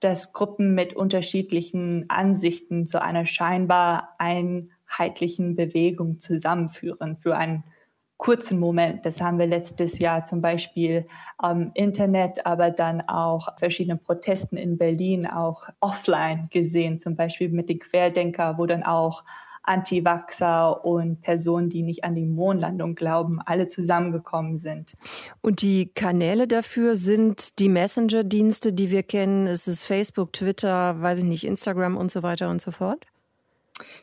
dass 0.00 0.32
Gruppen 0.32 0.74
mit 0.74 0.94
unterschiedlichen 0.94 2.08
Ansichten 2.08 2.86
zu 2.86 3.02
einer 3.02 3.26
scheinbar 3.26 4.14
einheitlichen 4.18 5.56
Bewegung 5.56 6.18
zusammenführen 6.18 7.18
für 7.18 7.36
einen 7.36 7.64
kurzen 8.16 8.58
Moment. 8.58 9.04
Das 9.04 9.20
haben 9.20 9.38
wir 9.38 9.46
letztes 9.46 9.98
Jahr 9.98 10.24
zum 10.24 10.40
Beispiel 10.40 11.06
am 11.36 11.70
Internet, 11.74 12.46
aber 12.46 12.70
dann 12.70 13.02
auch 13.02 13.56
verschiedenen 13.58 14.02
Protesten 14.02 14.56
in 14.56 14.78
Berlin 14.78 15.26
auch 15.26 15.68
offline 15.80 16.48
gesehen, 16.50 16.98
zum 16.98 17.14
Beispiel 17.14 17.50
mit 17.50 17.68
den 17.68 17.78
Querdenker, 17.78 18.58
wo 18.58 18.66
dann 18.66 18.82
auch 18.82 19.22
Anti-Vaxxer 19.68 20.84
und 20.84 21.20
Personen, 21.20 21.68
die 21.68 21.82
nicht 21.82 22.04
an 22.04 22.14
die 22.14 22.24
Mondlandung 22.24 22.94
glauben, 22.94 23.40
alle 23.44 23.68
zusammengekommen 23.68 24.56
sind. 24.56 24.96
Und 25.42 25.62
die 25.62 25.92
Kanäle 25.94 26.48
dafür 26.48 26.96
sind 26.96 27.58
die 27.58 27.68
Messenger-Dienste, 27.68 28.72
die 28.72 28.90
wir 28.90 29.02
kennen. 29.02 29.46
Es 29.46 29.68
ist 29.68 29.84
Facebook, 29.84 30.32
Twitter, 30.32 31.00
weiß 31.00 31.18
ich 31.18 31.24
nicht, 31.24 31.44
Instagram 31.44 31.96
und 31.96 32.10
so 32.10 32.22
weiter 32.22 32.48
und 32.48 32.60
so 32.60 32.70
fort? 32.70 33.06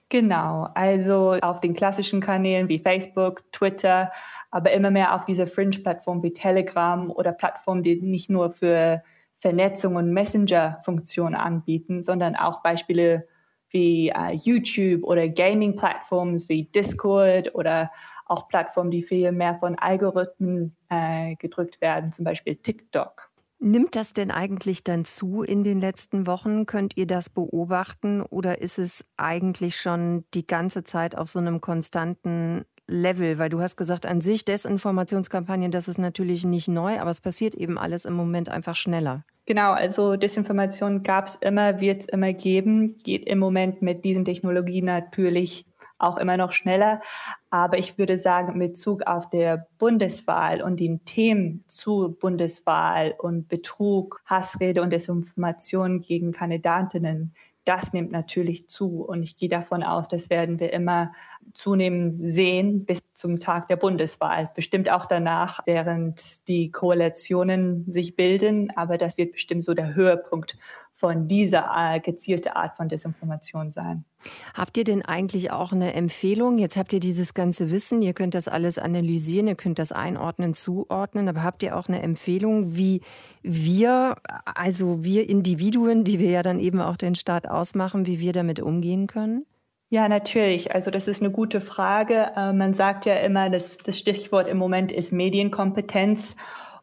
Genau, 0.10 0.70
also 0.74 1.34
auf 1.42 1.60
den 1.60 1.74
klassischen 1.74 2.22
Kanälen 2.22 2.70
wie 2.70 2.80
Facebook, 2.80 3.44
Twitter, 3.52 4.12
aber 4.52 4.72
immer 4.72 4.92
mehr 4.92 5.16
auf 5.16 5.26
diese 5.26 5.48
Fringe-Plattformen 5.48 6.24
wie 6.24 6.32
Telegram 6.32 7.12
oder 7.12 7.34
Plattformen, 7.34 7.84
die 7.84 8.00
nicht 8.02 8.30
nur 8.30 8.52
für 8.52 9.04
Vernetzung 9.40 9.96
und 9.96 10.14
Messenger-Funktionen 10.14 11.36
anbieten, 11.36 12.04
sondern 12.04 12.36
auch 12.36 12.62
Beispiele 12.62 13.28
wie 13.76 14.10
uh, 14.16 14.32
YouTube 14.32 15.04
oder 15.04 15.28
Gaming-Plattformen 15.28 16.42
wie 16.48 16.64
Discord 16.64 17.54
oder 17.54 17.92
auch 18.26 18.48
Plattformen, 18.48 18.90
die 18.90 19.04
viel 19.04 19.34
mehr 19.34 19.56
von 19.56 19.78
Algorithmen 19.78 20.76
äh, 20.90 21.36
gedrückt 21.36 21.82
werden, 21.82 22.14
zum 22.14 22.24
Beispiel 22.24 22.56
TikTok. 22.56 23.30
Nimmt 23.60 23.96
das 23.96 24.14
denn 24.14 24.32
eigentlich 24.32 24.84
dann 24.84 25.04
zu 25.04 25.44
in 25.44 25.66
den 25.66 25.82
letzten 25.82 26.26
Wochen? 26.26 26.66
Könnt 26.66 26.96
ihr 26.96 27.06
das 27.06 27.30
beobachten 27.30 28.22
oder 28.22 28.62
ist 28.62 28.80
es 28.80 29.04
eigentlich 29.18 29.76
schon 29.76 30.24
die 30.34 30.48
ganze 30.48 30.86
Zeit 30.86 31.18
auf 31.18 31.30
so 31.30 31.40
einem 31.40 31.60
konstanten 31.60 32.64
Level? 32.88 33.40
Weil 33.40 33.50
du 33.50 33.60
hast 33.62 33.76
gesagt, 33.76 34.06
an 34.06 34.22
sich 34.22 34.46
Desinformationskampagnen, 34.46 35.72
das 35.72 35.88
ist 35.88 35.98
natürlich 35.98 36.46
nicht 36.46 36.68
neu, 36.68 37.00
aber 37.00 37.10
es 37.10 37.22
passiert 37.22 37.56
eben 37.56 37.78
alles 37.78 38.06
im 38.06 38.14
Moment 38.14 38.50
einfach 38.50 38.76
schneller. 38.76 39.24
Genau, 39.46 39.74
also 39.74 40.16
Desinformation 40.16 41.04
gab 41.04 41.28
es 41.28 41.36
immer, 41.36 41.80
wird 41.80 42.02
es 42.02 42.08
immer 42.08 42.34
geben, 42.34 42.96
geht 43.04 43.28
im 43.28 43.38
Moment 43.38 43.82
mit 43.82 44.04
diesen 44.04 44.26
Technologien 44.26 44.86
natürlich 44.86 45.66
auch 45.98 46.18
immer 46.18 46.38
noch 46.38 46.52
schneller. 46.52 47.02
Aber 47.50 47.78
ich 47.78 47.98
würde 47.98 48.18
sagen, 48.18 48.54
in 48.54 48.60
Bezug 48.60 49.04
auf 49.04 49.30
der 49.30 49.68
Bundeswahl 49.78 50.62
und 50.62 50.80
den 50.80 51.06
Themen 51.06 51.64
zur 51.68 52.18
Bundeswahl 52.18 53.16
und 53.18 53.48
Betrug, 53.48 54.22
Hassrede 54.26 54.82
und 54.82 54.92
Desinformation 54.92 56.02
gegen 56.02 56.32
Kandidatinnen 56.32 57.34
das 57.66 57.94
nimmt 57.94 58.12
natürlich 58.12 58.68
zu. 58.68 59.04
Und 59.04 59.24
ich 59.24 59.38
gehe 59.38 59.50
davon 59.50 59.84
aus, 59.84 60.08
das 60.08 60.30
werden 60.30 60.60
wir 60.60 60.72
immer 60.72 61.12
zunehmend 61.54 62.20
sehen 62.22 62.86
bis 62.86 63.02
zum 63.14 63.40
Tag 63.40 63.68
der 63.68 63.76
Bundeswahl. 63.76 64.52
Bestimmt 64.56 64.90
auch 64.90 65.06
danach, 65.06 65.60
während 65.66 66.48
die 66.48 66.72
Koalitionen 66.72 67.92
sich 67.92 68.16
bilden. 68.16 68.72
Aber 68.76 68.98
das 68.98 69.18
wird 69.18 69.34
bestimmt 69.34 69.66
so 69.66 69.74
der 69.74 69.96
Höhepunkt 69.96 70.58
von 70.96 71.28
dieser 71.28 71.70
äh, 71.76 72.00
gezielte 72.00 72.56
Art 72.56 72.78
von 72.78 72.88
Desinformation 72.88 73.72
sein. 73.72 74.06
Habt 74.54 74.78
ihr 74.78 74.86
denn 74.86 75.04
eigentlich 75.04 75.52
auch 75.52 75.74
eine 75.74 75.94
Empfehlung? 75.94 76.58
Jetzt 76.58 76.78
habt 76.78 76.94
ihr 76.94 77.02
dieses 77.02 77.34
ganze 77.34 77.70
Wissen, 77.70 78.02
ihr 78.02 78.14
könnt 78.14 78.34
das 78.34 78.48
alles 78.48 78.80
analysieren, 78.80 79.48
ihr 79.48 79.56
könnt 79.56 79.78
das 79.78 79.92
einordnen, 79.92 80.54
zuordnen, 80.54 81.28
aber 81.28 81.44
habt 81.44 81.64
ihr 81.64 81.78
auch 81.78 81.90
eine 81.90 82.02
Empfehlung, 82.02 82.78
wie 82.78 83.02
wir, 83.44 84.16
also 84.46 85.04
wir 85.04 85.30
Individuen, 85.30 86.06
die 86.06 86.18
wir 86.18 86.30
ja 86.30 86.44
dann 86.44 86.62
eben 86.62 86.80
auch 86.80 86.96
den 86.96 87.16
Staat 87.16 87.48
ausmachen, 87.48 88.08
wie 88.08 88.22
wir 88.22 88.32
damit 88.32 88.62
umgehen 88.62 89.08
können? 89.08 89.46
Ja, 89.90 90.08
natürlich. 90.08 90.74
Also 90.74 90.92
das 90.92 91.08
ist 91.08 91.22
eine 91.22 91.32
gute 91.32 91.62
Frage. 91.62 92.32
Äh, 92.36 92.54
man 92.54 92.74
sagt 92.74 93.06
ja 93.06 93.16
immer, 93.16 93.50
dass 93.50 93.78
das 93.78 94.00
Stichwort 94.00 94.48
im 94.48 94.58
Moment 94.58 94.92
ist 94.92 95.12
Medienkompetenz. 95.12 96.36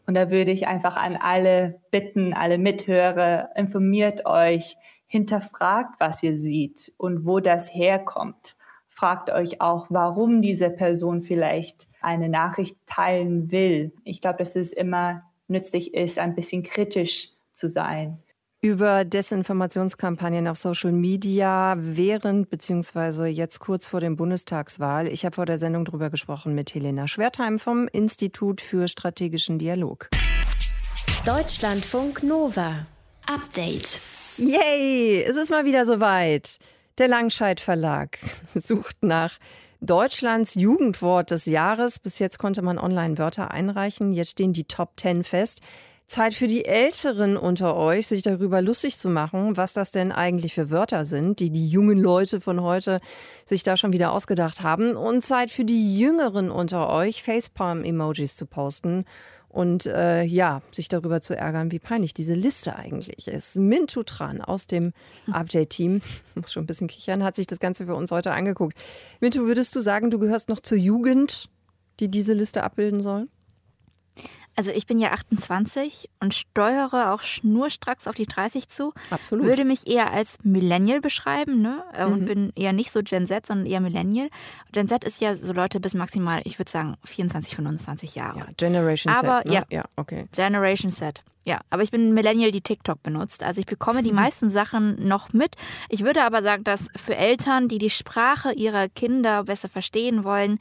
Und 0.07 0.15
da 0.15 0.31
würde 0.31 0.51
ich 0.51 0.67
einfach 0.67 0.97
an 0.97 1.17
alle 1.17 1.81
bitten, 1.91 2.35
alle 2.35 2.59
Mithörer, 2.59 3.51
informiert 3.57 4.27
euch, 4.27 4.77
hinterfragt, 5.07 6.01
was 6.01 6.23
ihr 6.23 6.37
seht 6.37 6.93
und 6.97 7.27
wo 7.27 7.41
das 7.41 7.75
herkommt. 7.75 8.57
Fragt 8.89 9.31
euch 9.31 9.61
auch, 9.61 9.87
warum 9.91 10.43
diese 10.43 10.71
Person 10.71 11.23
vielleicht 11.23 11.89
eine 12.01 12.29
Nachricht 12.29 12.77
teilen 12.87 13.51
will. 13.53 13.93
Ich 14.05 14.21
glaube, 14.21 14.39
dass 14.39 14.57
es 14.57 14.73
immer 14.73 15.23
nützlich 15.49 15.95
ist, 15.95 16.19
ein 16.19 16.35
bisschen 16.35 16.63
kritisch 16.63 17.31
zu 17.53 17.69
sein 17.69 18.23
über 18.63 19.05
Desinformationskampagnen 19.05 20.47
auf 20.47 20.57
Social 20.57 20.93
Media 20.93 21.75
während 21.79 22.49
bzw. 22.49 23.27
jetzt 23.27 23.59
kurz 23.59 23.87
vor 23.87 24.01
dem 24.01 24.15
Bundestagswahl. 24.15 25.09
Ich 25.09 25.25
habe 25.25 25.35
vor 25.35 25.47
der 25.47 25.59
Sendung 25.59 25.85
darüber 25.85 26.11
gesprochen 26.11 26.55
mit 26.55 26.73
Helena 26.73 27.09
Schwertheim 27.09 27.59
vom 27.59 27.89
Institut 27.89 28.61
für 28.61 28.87
strategischen 28.87 29.59
Dialog. 29.59 30.09
Deutschlandfunk 31.27 32.23
Nova. 32.23 32.87
Update. 33.27 34.01
Yay, 34.39 35.25
es 35.25 35.37
ist 35.37 35.51
mal 35.51 35.65
wieder 35.65 35.85
soweit. 35.85 36.59
Der 36.99 37.09
Langscheid 37.09 37.59
Verlag 37.59 38.19
sucht 38.47 39.03
nach 39.03 39.41
Deutschlands 39.81 40.55
Jugendwort 40.55 41.33
des 41.33 41.47
Jahres. 41.47 41.99
Bis 41.99 42.21
jetzt 42.21 42.39
konnte 42.39 42.63
man 42.63 42.79
online 42.79 43.19
Wörter 43.19 43.51
einreichen. 43.51 44.13
Jetzt 44.13 44.31
stehen 44.31 44.53
die 44.53 44.65
Top 44.65 44.93
10 45.01 45.25
fest. 45.25 45.63
Zeit 46.07 46.35
für 46.35 46.47
die 46.47 46.65
Älteren 46.65 47.37
unter 47.37 47.77
euch, 47.77 48.07
sich 48.07 48.23
darüber 48.23 48.61
lustig 48.61 48.99
zu 48.99 49.09
machen, 49.09 49.57
was 49.57 49.73
das 49.73 49.91
denn 49.91 50.13
eigentlich 50.13 50.55
für 50.55 50.71
Wörter 50.71 51.05
sind, 51.05 51.41
die 51.41 51.51
die 51.51 51.69
jungen 51.69 51.99
Leute 51.99 52.41
von 52.41 52.63
heute 52.63 53.01
sich 53.47 53.63
da 53.63 53.77
schon 53.77 53.93
wieder 53.93 54.13
ausgedacht 54.13 54.63
haben. 54.63 54.97
Und 54.97 55.25
Zeit 55.25 55.51
für 55.51 55.65
die 55.65 55.99
Jüngeren 55.99 56.51
unter 56.51 56.91
euch, 56.91 57.23
Facepalm-Emojis 57.23 58.37
zu 58.37 58.47
posten 58.47 59.05
und 59.53 59.85
äh, 59.85 60.23
ja, 60.23 60.63
sich 60.73 60.89
darüber 60.89 61.21
zu 61.21 61.37
ärgern, 61.37 61.71
wie 61.73 61.79
peinlich 61.79 62.15
diese 62.15 62.33
Liste 62.33 62.75
eigentlich 62.77 63.29
ist. 63.29 63.57
Mintu 63.57 64.03
Tran 64.03 64.41
aus 64.41 64.67
dem 64.67 64.93
Update-Team, 65.31 66.01
muss 66.35 66.53
schon 66.53 66.65
ein 66.65 66.67
bisschen 66.67 66.89
kichern, 66.89 67.23
hat 67.23 67.37
sich 67.37 67.47
das 67.47 67.61
Ganze 67.61 67.87
für 67.87 67.95
uns 67.95 68.11
heute 68.11 68.33
angeguckt. 68.33 68.77
Mintu, 69.21 69.45
würdest 69.45 69.77
du 69.77 69.81
sagen, 69.81 70.11
du 70.11 70.19
gehörst 70.19 70.49
noch 70.49 70.61
zur 70.61 70.79
Jugend, 70.79 71.51
die 72.01 72.11
diese 72.11 72.33
Liste 72.33 72.65
abbilden 72.65 73.03
soll? 73.03 73.29
Also 74.55 74.71
ich 74.71 74.87
bin 74.87 74.99
ja 74.99 75.13
28 75.13 76.11
und 76.21 76.35
steuere 76.35 77.13
auch 77.13 77.23
schnurstracks 77.23 78.07
auf 78.07 78.15
die 78.15 78.27
30 78.27 78.69
zu. 78.69 78.93
Absolut. 79.11 79.47
Würde 79.47 79.65
mich 79.65 79.87
eher 79.87 80.13
als 80.13 80.39
Millennial 80.43 81.01
beschreiben, 81.01 81.63
ne? 81.63 81.83
Äh, 81.95 82.05
und 82.05 82.23
mhm. 82.23 82.25
bin 82.27 82.53
eher 82.55 82.73
nicht 82.73 82.91
so 82.91 83.01
Gen 83.03 83.27
Z, 83.27 83.47
sondern 83.47 83.67
eher 83.67 83.81
Millennial. 83.81 84.29
Gen 84.73 84.89
Z 84.89 85.05
ist 85.05 85.21
ja 85.21 85.37
so 85.37 85.53
Leute 85.53 85.81
bis 85.81 85.95
maximal, 85.95 86.43
ich 86.45 86.59
würde 86.59 86.71
sagen, 86.71 86.97
24, 87.05 87.57
25 87.57 88.15
Jahre. 88.15 88.41
Ja, 88.41 88.47
Generation 88.57 89.15
aber, 89.15 89.43
Z. 89.43 89.47
Ne? 89.47 89.55
Ja, 89.55 89.65
ja, 89.71 89.85
okay. 89.97 90.27
Generation 90.33 90.91
Z. 90.91 91.23
Ja, 91.45 91.61
aber 91.71 91.83
ich 91.83 91.91
bin 91.91 92.15
Millennial, 92.15 92.53
die 92.53 92.61
TikTok 92.61 93.03
benutzt. 93.03 93.43
Also 93.43 93.61
ich 93.61 93.67
bekomme 93.67 94.03
die 94.03 94.11
mhm. 94.11 94.17
meisten 94.17 94.51
Sachen 94.51 95.09
noch 95.09 95.33
mit. 95.33 95.57
Ich 95.89 96.05
würde 96.05 96.25
aber 96.25 96.43
sagen, 96.43 96.63
dass 96.63 96.87
für 96.95 97.17
Eltern, 97.17 97.69
die 97.69 97.79
die 97.79 97.91
Sprache 97.91 98.53
ihrer 98.53 98.89
Kinder 98.89 99.45
besser 99.45 99.69
verstehen 99.69 100.25
wollen, 100.25 100.59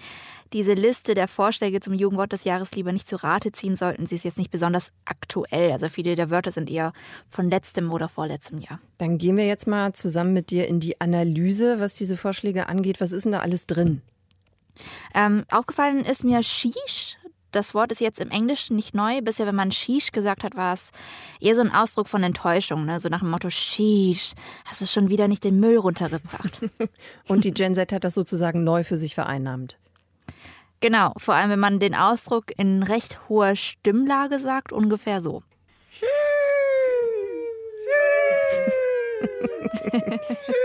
diese 0.53 0.73
Liste 0.73 1.13
der 1.13 1.27
Vorschläge 1.27 1.79
zum 1.79 1.93
Jugendwort 1.93 2.33
des 2.33 2.43
Jahres 2.43 2.71
lieber 2.71 2.91
nicht 2.91 3.07
zu 3.07 3.15
Rate 3.15 3.51
ziehen 3.51 3.75
sollten. 3.75 4.05
Sie 4.05 4.15
ist 4.15 4.25
jetzt 4.25 4.37
nicht 4.37 4.51
besonders 4.51 4.91
aktuell. 5.05 5.71
Also 5.71 5.87
viele 5.87 6.15
der 6.15 6.29
Wörter 6.29 6.51
sind 6.51 6.69
eher 6.69 6.93
von 7.29 7.49
letztem 7.49 7.91
oder 7.91 8.09
vorletztem 8.09 8.59
Jahr. 8.59 8.79
Dann 8.97 9.17
gehen 9.17 9.37
wir 9.37 9.47
jetzt 9.47 9.67
mal 9.67 9.93
zusammen 9.93 10.33
mit 10.33 10.51
dir 10.51 10.67
in 10.67 10.79
die 10.79 10.99
Analyse, 10.99 11.79
was 11.79 11.93
diese 11.93 12.17
Vorschläge 12.17 12.67
angeht. 12.67 12.99
Was 12.99 13.11
ist 13.11 13.23
denn 13.23 13.31
da 13.31 13.39
alles 13.39 13.65
drin? 13.65 14.01
Ähm, 15.13 15.45
aufgefallen 15.49 16.03
ist 16.03 16.23
mir 16.23 16.43
Shish. 16.43 17.17
Das 17.51 17.73
Wort 17.73 17.91
ist 17.91 17.99
jetzt 17.99 18.19
im 18.19 18.31
Englischen 18.31 18.77
nicht 18.77 18.95
neu. 18.95 19.21
Bisher, 19.21 19.45
wenn 19.45 19.55
man 19.55 19.71
Shish 19.71 20.13
gesagt 20.13 20.43
hat, 20.43 20.55
war 20.55 20.73
es 20.73 20.91
eher 21.41 21.55
so 21.55 21.61
ein 21.61 21.71
Ausdruck 21.71 22.07
von 22.07 22.23
Enttäuschung. 22.23 22.85
Ne? 22.85 22.99
So 22.99 23.09
nach 23.09 23.19
dem 23.19 23.29
Motto, 23.29 23.49
Shish, 23.49 24.33
hast 24.65 24.81
du 24.81 24.85
schon 24.85 25.09
wieder 25.09 25.27
nicht 25.27 25.43
den 25.43 25.59
Müll 25.59 25.77
runtergebracht. 25.77 26.61
Und 27.27 27.43
die 27.43 27.51
Gen 27.51 27.75
Z 27.75 27.91
hat 27.91 28.05
das 28.05 28.13
sozusagen 28.13 28.63
neu 28.63 28.85
für 28.85 28.97
sich 28.97 29.15
vereinnahmt. 29.15 29.77
Genau, 30.81 31.13
vor 31.17 31.35
allem 31.35 31.51
wenn 31.51 31.59
man 31.59 31.79
den 31.79 31.93
Ausdruck 31.93 32.45
in 32.57 32.81
recht 32.81 33.29
hoher 33.29 33.55
Stimmlage 33.55 34.39
sagt, 34.39 34.73
ungefähr 34.73 35.21
so. 35.21 35.43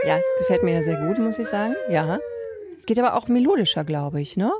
ja, 0.07 0.17
es 0.17 0.39
gefällt 0.39 0.63
mir 0.63 0.75
ja 0.75 0.83
sehr 0.83 0.97
gut, 1.07 1.19
muss 1.19 1.39
ich 1.39 1.47
sagen. 1.47 1.77
Ja. 1.91 2.19
Geht 2.87 2.99
aber 2.99 3.15
auch 3.15 3.29
melodischer, 3.29 3.85
glaube 3.85 4.23
ich, 4.23 4.39
ne? 4.39 4.51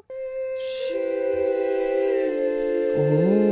Oh. 2.99 3.46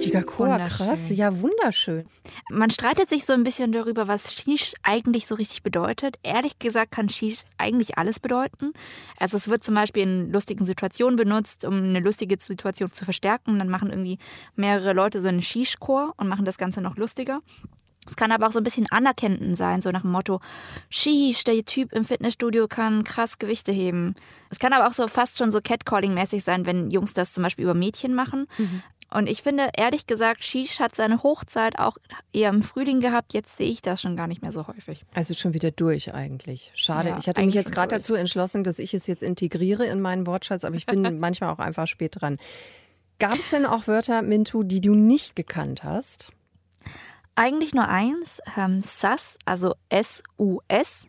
Richtiger 0.00 0.22
Chor, 0.22 0.58
krass. 0.58 1.10
Ja, 1.10 1.40
wunderschön. 1.40 2.06
Man 2.50 2.70
streitet 2.70 3.08
sich 3.08 3.24
so 3.24 3.32
ein 3.32 3.44
bisschen 3.44 3.72
darüber, 3.72 4.08
was 4.08 4.34
Shish 4.34 4.74
eigentlich 4.82 5.26
so 5.26 5.34
richtig 5.34 5.62
bedeutet. 5.62 6.16
Ehrlich 6.22 6.58
gesagt 6.58 6.92
kann 6.92 7.08
Shish 7.08 7.44
eigentlich 7.58 7.98
alles 7.98 8.20
bedeuten. 8.20 8.72
Also 9.18 9.36
es 9.36 9.48
wird 9.48 9.64
zum 9.64 9.74
Beispiel 9.74 10.02
in 10.02 10.32
lustigen 10.32 10.64
Situationen 10.64 11.16
benutzt, 11.16 11.64
um 11.64 11.74
eine 11.74 12.00
lustige 12.00 12.36
Situation 12.40 12.92
zu 12.92 13.04
verstärken. 13.04 13.58
Dann 13.58 13.68
machen 13.68 13.90
irgendwie 13.90 14.18
mehrere 14.56 14.92
Leute 14.92 15.20
so 15.20 15.28
einen 15.28 15.42
Shish-Chor 15.42 16.14
und 16.16 16.28
machen 16.28 16.44
das 16.44 16.58
Ganze 16.58 16.80
noch 16.80 16.96
lustiger. 16.96 17.40
Es 18.06 18.16
kann 18.16 18.32
aber 18.32 18.48
auch 18.48 18.52
so 18.52 18.58
ein 18.58 18.64
bisschen 18.64 18.86
anerkennend 18.90 19.56
sein, 19.56 19.80
so 19.80 19.90
nach 19.90 20.02
dem 20.02 20.10
Motto, 20.10 20.40
Sheesh, 20.88 21.44
der 21.44 21.64
Typ 21.64 21.92
im 21.92 22.04
Fitnessstudio 22.04 22.66
kann 22.66 23.04
krass 23.04 23.38
Gewichte 23.38 23.72
heben. 23.72 24.16
Es 24.48 24.58
kann 24.58 24.72
aber 24.72 24.88
auch 24.88 24.94
so 24.94 25.06
fast 25.06 25.38
schon 25.38 25.50
so 25.50 25.58
Catcalling-mäßig 25.58 26.42
sein, 26.42 26.64
wenn 26.64 26.90
Jungs 26.90 27.12
das 27.12 27.32
zum 27.32 27.42
Beispiel 27.42 27.64
über 27.64 27.74
Mädchen 27.74 28.14
machen. 28.14 28.46
Mhm. 28.56 28.82
Und 29.12 29.28
ich 29.28 29.42
finde, 29.42 29.70
ehrlich 29.76 30.06
gesagt, 30.06 30.44
Shish 30.44 30.78
hat 30.78 30.94
seine 30.94 31.22
Hochzeit 31.22 31.78
auch 31.78 31.96
eher 32.32 32.48
im 32.50 32.62
Frühling 32.62 33.00
gehabt. 33.00 33.34
Jetzt 33.34 33.56
sehe 33.56 33.68
ich 33.68 33.82
das 33.82 34.00
schon 34.00 34.16
gar 34.16 34.28
nicht 34.28 34.40
mehr 34.40 34.52
so 34.52 34.68
häufig. 34.68 35.04
Also 35.14 35.34
schon 35.34 35.52
wieder 35.52 35.72
durch 35.72 36.14
eigentlich. 36.14 36.70
Schade. 36.74 37.10
Ja, 37.10 37.18
ich 37.18 37.28
hatte 37.28 37.44
mich 37.44 37.54
jetzt 37.54 37.72
gerade 37.72 37.96
dazu 37.96 38.14
entschlossen, 38.14 38.62
dass 38.62 38.78
ich 38.78 38.94
es 38.94 39.08
jetzt 39.08 39.22
integriere 39.22 39.84
in 39.86 40.00
meinen 40.00 40.26
Wortschatz, 40.26 40.64
aber 40.64 40.76
ich 40.76 40.86
bin 40.86 41.02
manchmal 41.18 41.52
auch 41.52 41.58
einfach 41.58 41.88
spät 41.88 42.20
dran. 42.20 42.38
Gab 43.18 43.38
es 43.38 43.50
denn 43.50 43.66
auch 43.66 43.86
Wörter, 43.86 44.22
Mintu, 44.22 44.62
die 44.62 44.80
du 44.80 44.94
nicht 44.94 45.34
gekannt 45.34 45.82
hast? 45.82 46.32
Eigentlich 47.34 47.74
nur 47.74 47.88
eins, 47.88 48.40
ähm, 48.56 48.80
SAS, 48.80 49.38
also 49.44 49.74
S-U-S. 49.88 51.06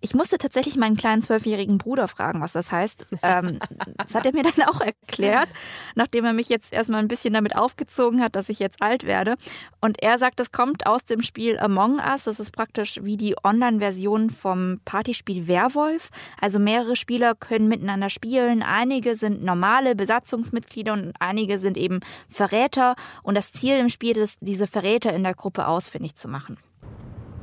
Ich 0.00 0.14
musste 0.14 0.38
tatsächlich 0.38 0.76
meinen 0.76 0.96
kleinen 0.96 1.22
zwölfjährigen 1.22 1.76
Bruder 1.76 2.06
fragen, 2.06 2.40
was 2.40 2.52
das 2.52 2.70
heißt. 2.70 3.06
Ähm, 3.22 3.58
das 3.96 4.14
hat 4.14 4.26
er 4.26 4.32
mir 4.32 4.44
dann 4.44 4.68
auch 4.68 4.80
erklärt, 4.80 5.48
nachdem 5.96 6.24
er 6.24 6.32
mich 6.32 6.48
jetzt 6.48 6.72
erstmal 6.72 7.00
ein 7.00 7.08
bisschen 7.08 7.34
damit 7.34 7.56
aufgezogen 7.56 8.22
hat, 8.22 8.36
dass 8.36 8.48
ich 8.48 8.60
jetzt 8.60 8.80
alt 8.80 9.04
werde. 9.04 9.34
Und 9.80 10.00
er 10.00 10.18
sagt, 10.18 10.38
es 10.38 10.52
kommt 10.52 10.86
aus 10.86 11.04
dem 11.04 11.20
Spiel 11.22 11.58
Among 11.58 11.98
Us. 11.98 12.24
Das 12.24 12.38
ist 12.38 12.52
praktisch 12.52 13.00
wie 13.02 13.16
die 13.16 13.34
Online-Version 13.42 14.30
vom 14.30 14.80
Partyspiel 14.84 15.48
Werwolf. 15.48 16.10
Also 16.40 16.60
mehrere 16.60 16.94
Spieler 16.94 17.34
können 17.34 17.66
miteinander 17.66 18.10
spielen. 18.10 18.62
Einige 18.62 19.16
sind 19.16 19.42
normale 19.42 19.96
Besatzungsmitglieder 19.96 20.92
und 20.92 21.14
einige 21.18 21.58
sind 21.58 21.76
eben 21.76 22.00
Verräter. 22.28 22.94
Und 23.24 23.34
das 23.34 23.50
Ziel 23.50 23.76
im 23.78 23.88
Spiel 23.88 24.16
ist, 24.16 24.38
diese 24.40 24.68
Verräter 24.68 25.12
in 25.12 25.24
der 25.24 25.34
Gruppe 25.34 25.66
ausfindig 25.66 26.14
zu 26.14 26.28
machen. 26.28 26.58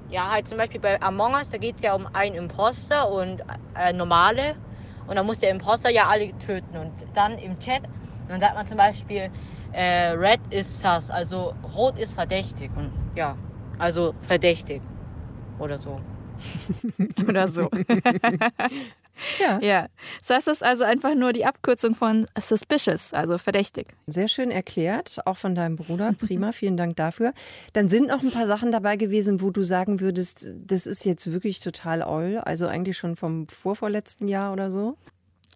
Ja, 0.10 0.32
halt 0.32 0.48
zum 0.48 0.58
Beispiel 0.58 0.80
bei 0.80 1.02
Among 1.02 1.34
Us, 1.34 1.50
da 1.50 1.58
geht 1.58 1.78
es 1.78 1.84
ja 1.84 1.94
um 1.96 2.08
einen 2.14 2.36
Imposter 2.36 3.10
und 3.10 3.44
äh, 3.76 3.92
normale. 3.92 4.56
Und 5.08 5.16
dann 5.16 5.26
muss 5.26 5.40
der 5.40 5.52
Imposter 5.52 5.90
ja 5.90 6.08
alle 6.08 6.38
töten. 6.40 6.78
Und 6.78 6.92
dann 7.14 7.38
im 7.38 7.60
Chat, 7.60 7.84
dann 8.28 8.40
sagt 8.40 8.56
man 8.56 8.66
zum 8.66 8.78
Beispiel, 8.78 9.30
äh, 9.72 10.10
Red 10.12 10.40
ist 10.50 10.80
sus, 10.80 11.10
also 11.10 11.54
Rot 11.76 11.98
ist 11.98 12.14
verdächtig. 12.14 12.70
Und 12.76 12.92
ja, 13.16 13.36
also 13.78 14.14
verdächtig 14.22 14.82
oder 15.60 15.80
so. 15.80 16.00
Oder 17.28 17.48
so. 17.48 17.70
Ja. 19.40 19.60
ja. 19.62 19.88
Das 20.28 20.48
ist 20.48 20.64
also 20.64 20.84
einfach 20.84 21.16
nur 21.16 21.34
die 21.34 21.46
Abkürzung 21.46 21.96
von 21.96 22.26
suspicious, 22.40 23.14
also 23.14 23.38
verdächtig. 23.38 23.88
Sehr 24.08 24.28
schön 24.28 24.52
erklärt, 24.52 25.20
auch 25.26 25.38
von 25.38 25.56
deinem 25.56 25.76
Bruder. 25.76 26.14
Prima, 26.20 26.52
vielen 26.52 26.78
Dank 26.78 26.96
dafür. 26.96 27.34
Dann 27.74 27.90
sind 27.90 28.08
noch 28.08 28.22
ein 28.22 28.32
paar 28.32 28.48
Sachen 28.48 28.72
dabei 28.72 28.98
gewesen, 28.98 29.42
wo 29.42 29.52
du 29.52 29.64
sagen 29.64 30.00
würdest, 30.00 30.46
das 30.56 30.86
ist 30.86 31.06
jetzt 31.06 31.32
wirklich 31.32 31.60
total 31.60 32.02
all, 32.02 32.40
also 32.40 32.68
eigentlich 32.68 32.98
schon 32.98 33.16
vom 33.16 33.48
vorvorletzten 33.48 34.28
Jahr 34.28 34.54
oder 34.54 34.72
so. 34.72 34.98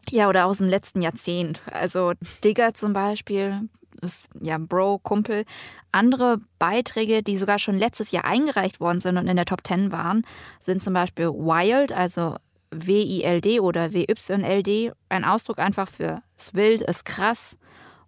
Ja, 0.09 0.27
oder 0.29 0.45
aus 0.45 0.57
dem 0.57 0.67
letzten 0.67 1.01
Jahrzehnt. 1.01 1.61
Also 1.65 2.13
Digger 2.43 2.73
zum 2.73 2.93
Beispiel, 2.93 3.69
ist 4.01 4.29
ja 4.41 4.57
Bro, 4.57 4.99
Kumpel. 4.99 5.45
Andere 5.91 6.39
Beiträge, 6.57 7.23
die 7.23 7.37
sogar 7.37 7.59
schon 7.59 7.77
letztes 7.77 8.11
Jahr 8.11 8.25
eingereicht 8.25 8.79
worden 8.79 8.99
sind 8.99 9.17
und 9.17 9.27
in 9.27 9.35
der 9.35 9.45
Top 9.45 9.65
10 9.65 9.91
waren, 9.91 10.25
sind 10.59 10.81
zum 10.81 10.93
Beispiel 10.93 11.27
Wild, 11.29 11.91
also 11.91 12.35
W-I-L-D 12.71 13.59
oder 13.59 13.93
W-Y-L-D, 13.93 14.91
ein 15.09 15.25
Ausdruck 15.25 15.59
einfach 15.59 15.87
für 15.87 16.21
es 16.37 16.53
wild, 16.53 16.81
ist 16.81 17.05
krass. 17.05 17.57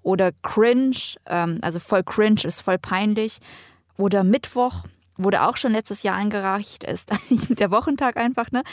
Oder 0.04 0.32
Cringe, 0.42 0.98
ähm, 1.28 1.60
also 1.62 1.80
voll 1.80 2.04
cringe, 2.04 2.42
ist 2.44 2.62
voll 2.62 2.80
peinlich. 2.80 3.40
Oder 3.98 4.24
Mittwoch, 4.24 4.86
wurde 5.18 5.44
auch 5.44 5.58
schon 5.58 5.74
letztes 5.74 6.04
Jahr 6.04 6.16
eingereicht, 6.16 6.84
ist 6.84 7.12
der 7.50 7.72
Wochentag 7.72 8.18
einfach, 8.18 8.52
ne? 8.52 8.64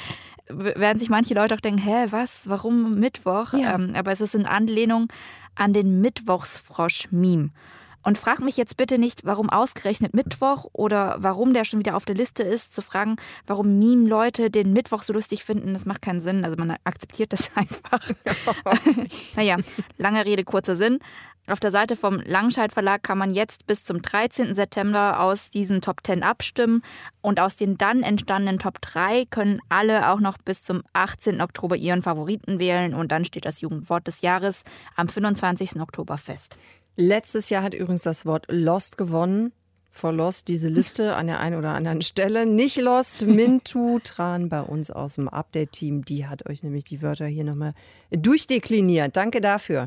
Werden 0.48 0.98
sich 0.98 1.10
manche 1.10 1.34
Leute 1.34 1.54
auch 1.54 1.60
denken, 1.60 1.80
hä, 1.80 2.06
was, 2.10 2.48
warum 2.48 2.94
Mittwoch? 2.94 3.52
Ja. 3.52 3.74
Ähm, 3.74 3.92
aber 3.94 4.12
es 4.12 4.22
ist 4.22 4.34
in 4.34 4.46
Anlehnung 4.46 5.08
an 5.54 5.74
den 5.74 6.00
Mittwochsfrosch-Meme. 6.00 7.50
Und 8.02 8.16
frag 8.16 8.40
mich 8.40 8.56
jetzt 8.56 8.76
bitte 8.76 8.98
nicht, 8.98 9.24
warum 9.24 9.50
ausgerechnet 9.50 10.14
Mittwoch 10.14 10.66
oder 10.72 11.16
warum 11.18 11.52
der 11.52 11.64
schon 11.64 11.78
wieder 11.78 11.96
auf 11.96 12.04
der 12.04 12.14
Liste 12.14 12.42
ist, 12.42 12.74
zu 12.74 12.82
fragen, 12.82 13.16
warum 13.46 13.78
Meme-Leute 13.78 14.50
den 14.50 14.72
Mittwoch 14.72 15.02
so 15.02 15.12
lustig 15.12 15.44
finden, 15.44 15.72
das 15.72 15.84
macht 15.84 16.02
keinen 16.02 16.20
Sinn. 16.20 16.44
Also 16.44 16.56
man 16.56 16.76
akzeptiert 16.84 17.32
das 17.32 17.50
einfach. 17.54 18.10
naja, 19.36 19.56
lange 19.96 20.24
Rede, 20.24 20.44
kurzer 20.44 20.76
Sinn. 20.76 21.00
Auf 21.48 21.60
der 21.60 21.70
Seite 21.70 21.96
vom 21.96 22.20
Langscheid 22.20 22.72
Verlag 22.72 23.02
kann 23.02 23.16
man 23.16 23.32
jetzt 23.32 23.66
bis 23.66 23.82
zum 23.82 24.02
13. 24.02 24.54
September 24.54 25.18
aus 25.20 25.48
diesen 25.48 25.80
Top 25.80 26.00
10 26.04 26.22
abstimmen 26.22 26.82
und 27.22 27.40
aus 27.40 27.56
den 27.56 27.78
dann 27.78 28.02
entstandenen 28.02 28.58
Top 28.58 28.82
3 28.82 29.24
können 29.30 29.58
alle 29.70 30.10
auch 30.10 30.20
noch 30.20 30.36
bis 30.36 30.62
zum 30.62 30.82
18. 30.92 31.40
Oktober 31.40 31.74
ihren 31.74 32.02
Favoriten 32.02 32.58
wählen 32.58 32.92
und 32.92 33.10
dann 33.10 33.24
steht 33.24 33.46
das 33.46 33.62
Jugendwort 33.62 34.06
des 34.06 34.20
Jahres 34.20 34.62
am 34.94 35.08
25. 35.08 35.80
Oktober 35.80 36.18
fest. 36.18 36.58
Letztes 37.00 37.48
Jahr 37.48 37.62
hat 37.62 37.74
übrigens 37.74 38.02
das 38.02 38.26
Wort 38.26 38.46
Lost 38.48 38.98
gewonnen. 38.98 39.52
Vor 39.88 40.12
Lost 40.12 40.48
diese 40.48 40.66
Liste 40.66 41.14
an 41.14 41.28
der 41.28 41.38
einen 41.38 41.56
oder 41.56 41.70
anderen 41.70 42.02
Stelle. 42.02 42.44
Nicht 42.44 42.76
Lost, 42.76 43.22
Mintu 43.26 44.00
Tran 44.00 44.48
bei 44.48 44.60
uns 44.60 44.90
aus 44.90 45.14
dem 45.14 45.28
Update-Team. 45.28 46.04
Die 46.04 46.26
hat 46.26 46.50
euch 46.50 46.64
nämlich 46.64 46.82
die 46.82 47.00
Wörter 47.00 47.26
hier 47.26 47.44
nochmal 47.44 47.74
durchdekliniert. 48.10 49.16
Danke 49.16 49.40
dafür. 49.40 49.84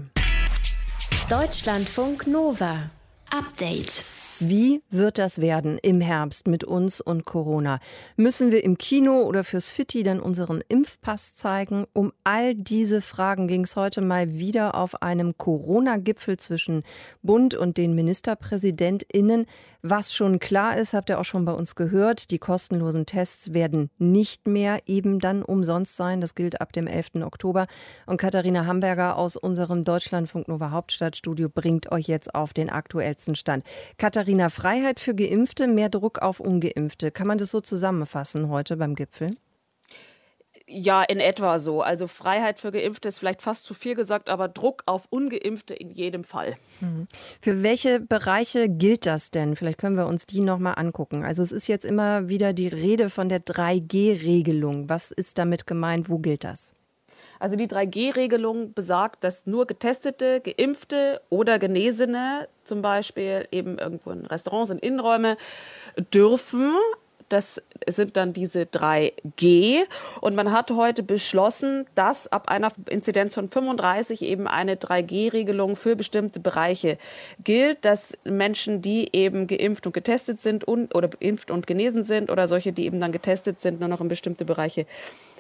Deutschlandfunk 1.29 2.27
Nova. 2.27 2.89
Update. 3.29 4.05
Wie 4.43 4.81
wird 4.89 5.19
das 5.19 5.39
werden 5.39 5.77
im 5.83 6.01
Herbst 6.01 6.47
mit 6.47 6.63
uns 6.63 6.99
und 6.99 7.25
Corona? 7.25 7.79
Müssen 8.15 8.49
wir 8.51 8.63
im 8.63 8.79
Kino 8.79 9.21
oder 9.21 9.43
fürs 9.43 9.69
Fitti 9.69 10.01
dann 10.01 10.19
unseren 10.19 10.63
Impfpass 10.67 11.35
zeigen? 11.35 11.85
Um 11.93 12.11
all 12.23 12.55
diese 12.55 13.01
Fragen 13.01 13.47
ging 13.47 13.65
es 13.65 13.75
heute 13.75 14.01
mal 14.01 14.33
wieder 14.33 14.73
auf 14.73 15.03
einem 15.03 15.37
Corona-Gipfel 15.37 16.37
zwischen 16.37 16.81
Bund 17.21 17.53
und 17.53 17.77
den 17.77 17.93
MinisterpräsidentInnen. 17.93 19.45
Was 19.83 20.13
schon 20.13 20.37
klar 20.37 20.77
ist, 20.77 20.93
habt 20.93 21.09
ihr 21.09 21.19
auch 21.19 21.25
schon 21.25 21.43
bei 21.43 21.53
uns 21.53 21.73
gehört, 21.73 22.29
die 22.29 22.37
kostenlosen 22.37 23.07
Tests 23.07 23.51
werden 23.51 23.89
nicht 23.97 24.47
mehr 24.47 24.77
eben 24.85 25.19
dann 25.19 25.41
umsonst 25.41 25.97
sein. 25.97 26.21
Das 26.21 26.35
gilt 26.35 26.61
ab 26.61 26.71
dem 26.71 26.85
11. 26.85 27.23
Oktober. 27.23 27.65
Und 28.05 28.17
Katharina 28.17 28.67
Hamburger 28.67 29.17
aus 29.17 29.37
unserem 29.37 29.83
Deutschlandfunk 29.83 30.47
Nova 30.47 30.69
Hauptstadtstudio 30.69 31.49
bringt 31.49 31.91
euch 31.91 32.07
jetzt 32.07 32.35
auf 32.35 32.53
den 32.53 32.69
aktuellsten 32.69 33.33
Stand. 33.33 33.63
Katharina, 33.97 34.30
Freiheit 34.49 34.99
für 34.99 35.15
Geimpfte, 35.15 35.67
mehr 35.67 35.89
Druck 35.89 36.19
auf 36.19 36.39
Ungeimpfte. 36.39 37.11
Kann 37.11 37.27
man 37.27 37.37
das 37.37 37.51
so 37.51 37.59
zusammenfassen 37.59 38.49
heute 38.49 38.77
beim 38.77 38.95
Gipfel? 38.95 39.31
Ja, 40.67 41.03
in 41.03 41.19
etwa 41.19 41.59
so. 41.59 41.81
Also 41.81 42.07
Freiheit 42.07 42.59
für 42.59 42.71
Geimpfte 42.71 43.09
ist 43.09 43.19
vielleicht 43.19 43.41
fast 43.41 43.65
zu 43.65 43.73
viel 43.73 43.93
gesagt, 43.93 44.29
aber 44.29 44.47
Druck 44.47 44.83
auf 44.85 45.03
Ungeimpfte 45.09 45.73
in 45.73 45.89
jedem 45.89 46.23
Fall. 46.23 46.55
Mhm. 46.79 47.07
Für 47.41 47.61
welche 47.61 47.99
Bereiche 47.99 48.69
gilt 48.69 49.05
das 49.05 49.31
denn? 49.31 49.55
Vielleicht 49.55 49.77
können 49.77 49.97
wir 49.97 50.07
uns 50.07 50.25
die 50.25 50.39
nochmal 50.39 50.75
angucken. 50.77 51.25
Also 51.25 51.41
es 51.41 51.51
ist 51.51 51.67
jetzt 51.67 51.83
immer 51.83 52.29
wieder 52.29 52.53
die 52.53 52.69
Rede 52.69 53.09
von 53.09 53.27
der 53.27 53.41
3G-Regelung. 53.41 54.87
Was 54.87 55.11
ist 55.11 55.37
damit 55.37 55.67
gemeint? 55.67 56.09
Wo 56.09 56.19
gilt 56.19 56.45
das? 56.45 56.73
Also 57.41 57.55
die 57.55 57.67
3G-Regelung 57.67 58.75
besagt, 58.75 59.23
dass 59.23 59.47
nur 59.47 59.65
getestete, 59.65 60.41
geimpfte 60.41 61.21
oder 61.31 61.57
Genesene 61.57 62.47
zum 62.63 62.83
Beispiel 62.83 63.47
eben 63.51 63.79
irgendwo 63.79 64.11
in 64.11 64.27
Restaurants, 64.27 64.69
in 64.69 64.77
Innenräume 64.77 65.37
dürfen. 66.13 66.75
Das 67.29 67.59
sind 67.87 68.15
dann 68.15 68.33
diese 68.33 68.65
3G. 68.65 69.79
Und 70.19 70.35
man 70.35 70.51
hat 70.51 70.69
heute 70.69 71.01
beschlossen, 71.01 71.87
dass 71.95 72.31
ab 72.31 72.47
einer 72.47 72.71
Inzidenz 72.87 73.33
von 73.33 73.47
35 73.47 74.21
eben 74.21 74.47
eine 74.47 74.75
3G-Regelung 74.75 75.75
für 75.75 75.95
bestimmte 75.95 76.39
Bereiche 76.39 76.99
gilt, 77.43 77.83
dass 77.85 78.15
Menschen, 78.23 78.83
die 78.83 79.09
eben 79.15 79.47
geimpft 79.47 79.87
und 79.87 79.93
getestet 79.93 80.39
sind 80.39 80.63
und, 80.63 80.93
oder 80.93 81.07
geimpft 81.07 81.49
und 81.49 81.65
genesen 81.65 82.03
sind 82.03 82.29
oder 82.29 82.47
solche, 82.47 82.71
die 82.71 82.85
eben 82.85 82.99
dann 82.99 83.11
getestet 83.11 83.59
sind, 83.59 83.79
nur 83.79 83.89
noch 83.89 84.01
in 84.01 84.09
bestimmte 84.09 84.45
Bereiche 84.45 84.85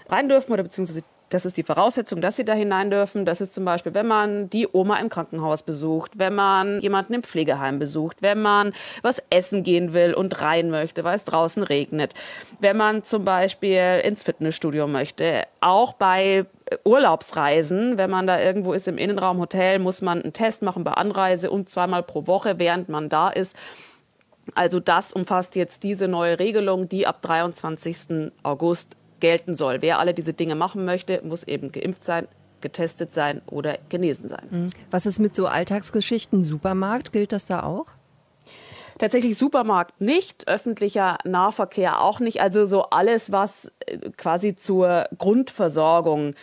rein 0.09 0.29
dürfen 0.29 0.51
oder 0.51 0.63
beziehungsweise 0.63 1.03
das 1.31 1.45
ist 1.45 1.55
die 1.55 1.63
Voraussetzung, 1.63 2.19
dass 2.19 2.35
sie 2.35 2.43
da 2.43 2.53
hinein 2.53 2.91
dürfen. 2.91 3.25
Das 3.25 3.39
ist 3.39 3.53
zum 3.53 3.63
Beispiel, 3.63 3.93
wenn 3.93 4.05
man 4.05 4.49
die 4.49 4.67
Oma 4.71 4.97
im 4.97 5.09
Krankenhaus 5.09 5.63
besucht, 5.63 6.19
wenn 6.19 6.35
man 6.35 6.81
jemanden 6.81 7.13
im 7.13 7.23
Pflegeheim 7.23 7.79
besucht, 7.79 8.21
wenn 8.21 8.41
man 8.41 8.73
was 9.01 9.23
essen 9.29 9.63
gehen 9.63 9.93
will 9.93 10.13
und 10.13 10.41
rein 10.41 10.69
möchte, 10.69 11.05
weil 11.05 11.15
es 11.15 11.23
draußen 11.25 11.63
regnet, 11.63 12.13
wenn 12.59 12.75
man 12.75 13.03
zum 13.03 13.23
Beispiel 13.23 14.01
ins 14.03 14.23
Fitnessstudio 14.23 14.87
möchte. 14.87 15.45
Auch 15.61 15.93
bei 15.93 16.45
Urlaubsreisen, 16.83 17.97
wenn 17.97 18.09
man 18.09 18.27
da 18.27 18.39
irgendwo 18.39 18.73
ist 18.73 18.89
im 18.89 18.97
Innenraum 18.97 19.39
Hotel, 19.39 19.79
muss 19.79 20.01
man 20.01 20.21
einen 20.21 20.33
Test 20.33 20.61
machen 20.61 20.83
bei 20.83 20.91
Anreise 20.91 21.49
und 21.49 21.69
zweimal 21.69 22.03
pro 22.03 22.27
Woche, 22.27 22.59
während 22.59 22.89
man 22.89 23.07
da 23.07 23.29
ist. 23.29 23.55
Also 24.55 24.79
das 24.79 25.13
umfasst 25.13 25.55
jetzt 25.55 25.83
diese 25.83 26.07
neue 26.07 26.39
Regelung, 26.39 26.89
die 26.89 27.07
ab 27.07 27.21
23. 27.21 28.31
August 28.43 28.97
gelten 29.21 29.55
soll. 29.55 29.81
Wer 29.81 29.99
alle 29.99 30.13
diese 30.13 30.33
Dinge 30.33 30.55
machen 30.55 30.83
möchte, 30.83 31.21
muss 31.23 31.43
eben 31.43 31.71
geimpft 31.71 32.03
sein, 32.03 32.27
getestet 32.59 33.13
sein 33.13 33.41
oder 33.47 33.77
genesen 33.87 34.27
sein. 34.27 34.45
Mhm. 34.51 34.65
Was 34.91 35.05
ist 35.05 35.19
mit 35.19 35.35
so 35.35 35.47
Alltagsgeschichten? 35.47 36.43
Supermarkt, 36.43 37.13
gilt 37.13 37.31
das 37.31 37.45
da 37.45 37.63
auch? 37.63 37.87
Tatsächlich 38.99 39.37
Supermarkt 39.37 39.99
nicht, 39.99 40.47
öffentlicher 40.47 41.17
Nahverkehr 41.23 42.01
auch 42.01 42.19
nicht. 42.19 42.41
Also 42.41 42.65
so 42.65 42.83
alles, 42.83 43.31
was 43.31 43.71
äh, 43.87 44.11
quasi 44.15 44.55
zur 44.55 45.07
Grundversorgung 45.17 46.35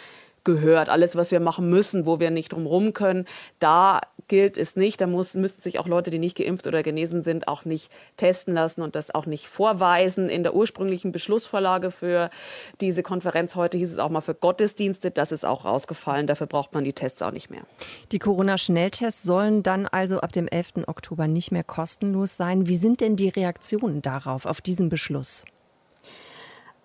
gehört, 0.44 0.88
alles, 0.88 1.16
was 1.16 1.30
wir 1.30 1.40
machen 1.40 1.68
müssen, 1.68 2.06
wo 2.06 2.20
wir 2.20 2.30
nicht 2.30 2.52
drumherum 2.52 2.92
können, 2.92 3.26
da 3.58 4.00
gilt 4.28 4.56
es 4.56 4.76
nicht. 4.76 5.00
Da 5.00 5.06
muss, 5.06 5.34
müssten 5.34 5.62
sich 5.62 5.78
auch 5.78 5.86
Leute, 5.86 6.10
die 6.10 6.18
nicht 6.18 6.36
geimpft 6.36 6.66
oder 6.66 6.82
genesen 6.82 7.22
sind, 7.22 7.48
auch 7.48 7.64
nicht 7.64 7.90
testen 8.16 8.54
lassen 8.54 8.82
und 8.82 8.94
das 8.94 9.14
auch 9.14 9.26
nicht 9.26 9.48
vorweisen. 9.48 10.28
In 10.28 10.42
der 10.42 10.54
ursprünglichen 10.54 11.10
Beschlussvorlage 11.10 11.90
für 11.90 12.30
diese 12.80 13.02
Konferenz 13.02 13.56
heute 13.56 13.78
hieß 13.78 13.92
es 13.92 13.98
auch 13.98 14.10
mal 14.10 14.20
für 14.20 14.34
Gottesdienste. 14.34 15.10
Das 15.10 15.32
ist 15.32 15.44
auch 15.44 15.64
rausgefallen. 15.64 16.26
Dafür 16.26 16.46
braucht 16.46 16.74
man 16.74 16.84
die 16.84 16.92
Tests 16.92 17.22
auch 17.22 17.32
nicht 17.32 17.50
mehr. 17.50 17.62
Die 18.12 18.18
Corona-Schnelltests 18.18 19.22
sollen 19.22 19.62
dann 19.62 19.86
also 19.86 20.20
ab 20.20 20.32
dem 20.32 20.46
11. 20.46 20.86
Oktober 20.86 21.26
nicht 21.26 21.50
mehr 21.50 21.64
kostenlos 21.64 22.36
sein. 22.36 22.66
Wie 22.66 22.76
sind 22.76 23.00
denn 23.00 23.16
die 23.16 23.30
Reaktionen 23.30 24.02
darauf, 24.02 24.46
auf 24.46 24.60
diesen 24.60 24.88
Beschluss? 24.88 25.44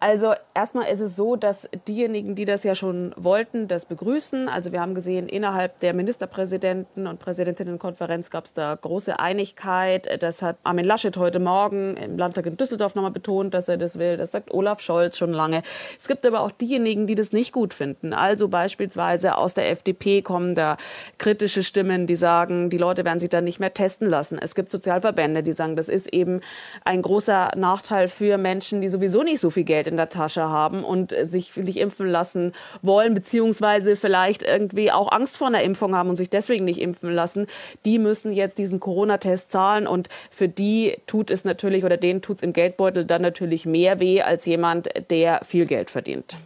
Also 0.04 0.34
erstmal 0.54 0.92
ist 0.92 1.00
es 1.00 1.16
so, 1.16 1.38
dass 1.38 1.70
diejenigen, 1.88 2.36
die 2.36 2.44
das 2.44 2.66
ja 2.66 2.76
schon 2.76 3.14
wollten, 3.16 3.70
das 3.70 3.86
begrüßen. 3.86 4.50
Also 4.50 4.74
wir 4.74 4.82
haben 4.82 4.96
gesehen, 4.96 5.30
innerhalb 5.30 5.80
der 5.80 5.94
Ministerpräsidenten- 5.94 7.08
und 7.08 7.20
Präsidentinnenkonferenz 7.20 8.30
gab 8.30 8.44
es 8.44 8.52
da 8.52 8.76
große 8.76 9.18
Einigkeit. 9.18 10.22
Das 10.22 10.42
hat 10.42 10.58
Armin 10.64 10.84
Laschet 10.84 11.16
heute 11.16 11.40
Morgen 11.40 11.96
im 11.96 12.18
Landtag 12.18 12.48
in 12.48 12.58
Düsseldorf 12.58 12.96
nochmal 12.96 13.12
betont, 13.12 13.54
dass 13.54 13.70
er 13.70 13.78
das 13.78 13.98
will. 13.98 14.18
Das 14.18 14.32
sagt 14.32 14.54
Olaf 14.54 14.82
Scholz 14.82 15.18
schon 15.18 15.32
lange. 15.32 15.62
Es 15.98 16.10
gibt 16.10 16.26
aber 16.26 16.42
auch 16.42 16.52
diejenigen, 16.52 17.08
die 17.08 17.16
das 17.16 17.32
nicht 17.32 17.54
gut 17.54 17.74
finden. 17.74 18.12
Also 18.12 18.50
beispielsweise 18.50 19.38
aus 19.38 19.54
der 19.54 19.72
FDP 19.72 20.22
kommen 20.22 20.54
da 20.54 20.76
kritische 21.18 21.64
Stimmen, 21.64 22.08
die 22.08 22.18
sagen, 22.18 22.70
die 22.70 22.78
Leute 22.78 23.06
werden 23.06 23.20
sich 23.20 23.30
dann 23.30 23.46
nicht 23.46 23.62
mehr 23.62 23.74
testen 23.74 24.10
lassen. 24.10 24.38
Es 24.38 24.54
gibt 24.54 24.70
Sozialverbände, 24.70 25.44
die 25.44 25.54
sagen, 25.54 25.78
das 25.78 25.88
ist 25.88 26.12
eben 26.12 26.42
ein 26.84 27.02
großer 27.02 27.52
Nachteil 27.56 28.10
für 28.10 28.38
Menschen, 28.38 28.82
die 28.82 28.90
sowieso 28.90 29.24
nicht 29.24 29.40
so 29.40 29.50
viel 29.50 29.64
Geld 29.64 29.93
in 29.93 29.93
in 29.94 29.98
der 29.98 30.10
Tasche 30.10 30.50
haben 30.50 30.84
und 30.84 31.16
sich 31.24 31.56
nicht 31.56 31.78
impfen 31.78 32.08
lassen 32.08 32.54
wollen, 32.82 33.14
beziehungsweise 33.14 33.96
vielleicht 33.96 34.42
irgendwie 34.42 34.92
auch 34.92 35.12
Angst 35.12 35.38
vor 35.38 35.48
einer 35.48 35.62
Impfung 35.62 35.96
haben 35.96 36.10
und 36.10 36.16
sich 36.16 36.30
deswegen 36.30 36.66
nicht 36.66 36.82
impfen 36.82 37.12
lassen, 37.12 37.46
die 37.86 38.00
müssen 38.00 38.34
jetzt 38.34 38.58
diesen 38.58 38.80
Corona-Test 38.80 39.52
zahlen 39.52 39.86
und 39.86 40.10
für 40.32 40.50
die 40.50 40.98
tut 41.06 41.30
es 41.30 41.46
natürlich 41.46 41.86
oder 41.86 41.98
denen 41.98 42.22
tut 42.22 42.38
es 42.38 42.44
im 42.44 42.54
Geldbeutel 42.54 43.06
dann 43.06 43.22
natürlich 43.22 43.66
mehr 43.66 44.00
weh 44.00 44.22
als 44.22 44.46
jemand, 44.46 44.90
der 45.12 45.42
viel 45.46 45.68
Geld 45.68 45.92
verdient. 45.92 46.38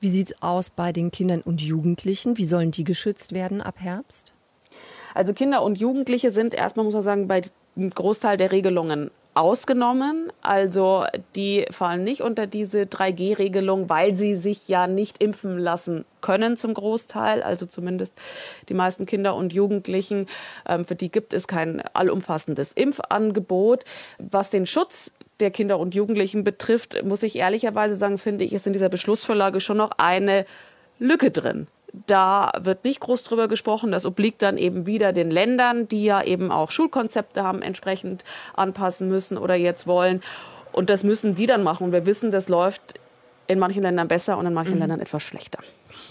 Wie 0.00 0.08
sieht 0.08 0.28
es 0.32 0.42
aus 0.42 0.70
bei 0.70 0.92
den 0.92 1.12
Kindern 1.12 1.42
und 1.42 1.60
Jugendlichen? 1.60 2.38
Wie 2.38 2.46
sollen 2.46 2.72
die 2.72 2.84
geschützt 2.84 3.32
werden 3.32 3.60
ab 3.60 3.76
Herbst? 3.78 4.32
Also 5.14 5.32
Kinder 5.32 5.62
und 5.62 5.78
Jugendliche 5.78 6.30
sind 6.30 6.54
erstmal, 6.54 6.84
muss 6.84 6.94
man 6.94 7.02
sagen, 7.02 7.28
bei 7.28 7.42
einem 7.76 7.90
Großteil 7.90 8.36
der 8.36 8.52
Regelungen 8.52 9.10
ausgenommen. 9.34 10.32
Also 10.42 11.04
die 11.36 11.66
fallen 11.70 12.04
nicht 12.04 12.20
unter 12.22 12.46
diese 12.46 12.82
3G-Regelung, 12.82 13.88
weil 13.88 14.16
sie 14.16 14.36
sich 14.36 14.68
ja 14.68 14.86
nicht 14.86 15.22
impfen 15.22 15.58
lassen 15.58 16.04
können 16.20 16.56
zum 16.56 16.74
Großteil. 16.74 17.42
Also 17.42 17.66
zumindest 17.66 18.16
die 18.68 18.74
meisten 18.74 19.06
Kinder 19.06 19.36
und 19.36 19.52
Jugendlichen. 19.52 20.26
Ähm, 20.68 20.84
für 20.84 20.94
die 20.94 21.10
gibt 21.10 21.32
es 21.32 21.46
kein 21.46 21.80
allumfassendes 21.92 22.72
Impfangebot. 22.72 23.84
Was 24.18 24.50
den 24.50 24.66
Schutz 24.66 25.12
der 25.38 25.50
Kinder 25.50 25.78
und 25.78 25.94
Jugendlichen 25.94 26.44
betrifft, 26.44 27.02
muss 27.04 27.22
ich 27.22 27.36
ehrlicherweise 27.36 27.94
sagen, 27.94 28.18
finde 28.18 28.44
ich, 28.44 28.52
ist 28.52 28.66
in 28.66 28.72
dieser 28.72 28.88
Beschlussvorlage 28.88 29.60
schon 29.60 29.78
noch 29.78 29.92
eine 29.96 30.44
Lücke 30.98 31.30
drin. 31.30 31.66
Da 32.06 32.52
wird 32.60 32.84
nicht 32.84 33.00
groß 33.00 33.24
drüber 33.24 33.48
gesprochen. 33.48 33.92
Das 33.92 34.06
obliegt 34.06 34.42
dann 34.42 34.58
eben 34.58 34.86
wieder 34.86 35.12
den 35.12 35.30
Ländern, 35.30 35.88
die 35.88 36.04
ja 36.04 36.22
eben 36.22 36.50
auch 36.50 36.70
Schulkonzepte 36.70 37.42
haben, 37.42 37.62
entsprechend 37.62 38.24
anpassen 38.54 39.08
müssen 39.08 39.36
oder 39.36 39.54
jetzt 39.54 39.86
wollen. 39.86 40.22
Und 40.72 40.90
das 40.90 41.02
müssen 41.02 41.34
die 41.34 41.46
dann 41.46 41.62
machen. 41.62 41.84
Und 41.84 41.92
wir 41.92 42.06
wissen, 42.06 42.30
das 42.30 42.48
läuft 42.48 42.94
in 43.50 43.58
manchen 43.58 43.82
Ländern 43.82 44.06
besser 44.06 44.38
und 44.38 44.46
in 44.46 44.54
manchen 44.54 44.74
mhm. 44.74 44.80
Ländern 44.80 45.00
etwas 45.00 45.24
schlechter. 45.24 45.58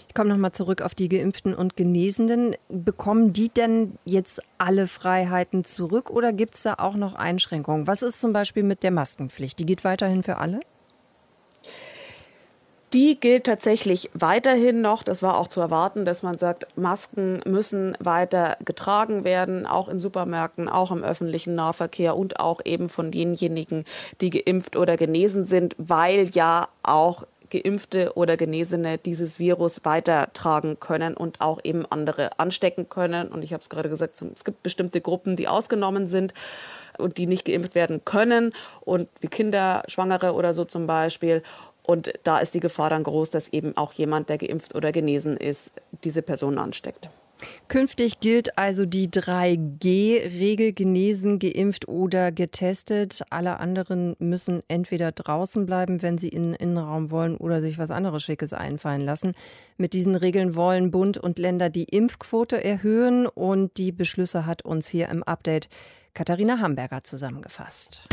Ich 0.09 0.13
komme 0.13 0.29
noch 0.29 0.37
mal 0.37 0.51
zurück 0.51 0.81
auf 0.81 0.93
die 0.93 1.07
Geimpften 1.07 1.53
und 1.53 1.77
Genesenen. 1.77 2.55
Bekommen 2.67 3.31
die 3.31 3.47
denn 3.47 3.97
jetzt 4.03 4.41
alle 4.57 4.87
Freiheiten 4.87 5.63
zurück 5.63 6.09
oder 6.09 6.33
gibt 6.33 6.55
es 6.55 6.63
da 6.63 6.75
auch 6.79 6.95
noch 6.95 7.15
Einschränkungen? 7.15 7.87
Was 7.87 8.01
ist 8.01 8.19
zum 8.19 8.33
Beispiel 8.33 8.63
mit 8.63 8.83
der 8.83 8.91
Maskenpflicht? 8.91 9.57
Die 9.57 9.65
geht 9.65 9.85
weiterhin 9.85 10.23
für 10.23 10.37
alle? 10.37 10.59
Die 12.91 13.19
gilt 13.19 13.43
tatsächlich 13.43 14.10
weiterhin 14.15 14.82
noch. 14.82 15.04
Das 15.04 15.21
war 15.21 15.38
auch 15.38 15.47
zu 15.47 15.62
erwarten, 15.62 16.06
dass 16.06 16.23
man 16.23 16.39
sagt, 16.39 16.65
Masken 16.75 17.39
müssen 17.45 17.95
weiter 17.99 18.58
getragen 18.65 19.23
werden, 19.23 19.67
auch 19.67 19.89
in 19.89 19.99
Supermärkten, 19.99 20.67
auch 20.67 20.91
im 20.91 21.04
öffentlichen 21.04 21.54
Nahverkehr 21.54 22.17
und 22.17 22.39
auch 22.39 22.62
eben 22.65 22.89
von 22.89 23.12
denjenigen, 23.12 23.86
die 24.21 24.32
geimpft 24.32 24.75
oder 24.75 24.97
genesen 24.97 25.45
sind, 25.45 25.75
weil 25.78 26.30
ja 26.30 26.67
auch 26.82 27.28
Geimpfte 27.52 28.13
oder 28.15 28.38
Genesene 28.38 28.97
dieses 28.97 29.39
Virus 29.39 29.82
weitertragen 29.84 30.80
können 30.80 31.15
und 31.15 31.41
auch 31.41 31.60
eben 31.63 31.86
andere 31.86 32.39
anstecken 32.39 32.89
können. 32.89 33.28
Und 33.28 33.43
ich 33.43 33.54
habe 33.54 33.62
es 33.62 33.69
gerade 33.69 33.89
gesagt, 33.89 34.21
es 34.21 34.43
gibt 34.43 34.63
bestimmte 34.63 35.02
Gruppen, 35.02 35.36
die 35.36 35.47
ausgenommen 35.47 36.08
sind 36.08 36.34
und 36.97 37.17
die 37.17 37.28
nicht 37.28 37.45
geimpft 37.45 37.75
werden 37.75 38.04
können 38.06 38.54
und 38.82 39.10
wie 39.21 39.28
Kinder, 39.28 39.84
Schwangere 39.88 40.34
oder 40.34 40.54
so 40.54 40.65
zum 40.65 40.86
Beispiel. 40.86 41.43
Und 41.89 42.13
da 42.23 42.38
ist 42.38 42.54
die 42.54 42.60
Gefahr 42.60 42.91
dann 42.91 43.02
groß, 43.02 43.32
dass 43.32 43.52
eben 43.52 43.75
auch 43.75 43.93
jemand, 43.93 44.30
der 44.30 44.38
geimpft 44.38 44.75
oder 44.75 44.91
genesen 44.91 45.36
ist, 45.36 45.73
diese 46.04 46.21
Person 46.21 46.60
ansteckt. 46.60 47.10
Künftig 47.67 48.19
gilt 48.19 48.60
also 48.60 48.86
die 48.86 49.08
3G-Regel, 49.08 50.73
genesen, 50.73 51.39
geimpft 51.39 51.88
oder 51.88 52.32
getestet. 52.32 53.23
Alle 53.32 53.60
anderen 53.60 54.15
müssen 54.19 54.62
entweder 54.67 55.12
draußen 55.12 55.65
bleiben, 55.65 56.04
wenn 56.04 56.19
sie 56.19 56.30
in 56.30 56.43
den 56.43 56.54
Innenraum 56.54 57.10
wollen, 57.10 57.36
oder 57.36 57.60
sich 57.60 57.80
was 57.80 57.89
anderes 57.89 58.21
Schickes 58.21 58.54
einfallen 58.54 59.02
lassen. 59.02 59.34
Mit 59.78 59.93
diesen 59.93 60.13
Regeln 60.13 60.54
wollen 60.54 60.91
Bund 60.91 61.17
und 61.17 61.39
Länder 61.39 61.71
die 61.71 61.86
Impfquote 61.86 62.63
erhöhen 62.63 63.25
und 63.25 63.78
die 63.78 63.91
Beschlüsse 63.91 64.45
hat 64.45 64.63
uns 64.63 64.88
hier 64.88 65.10
im 65.10 65.23
Update 65.23 65.69
Katharina 66.13 66.60
Hamburger 66.60 67.04
zusammengefasst. 67.04 68.08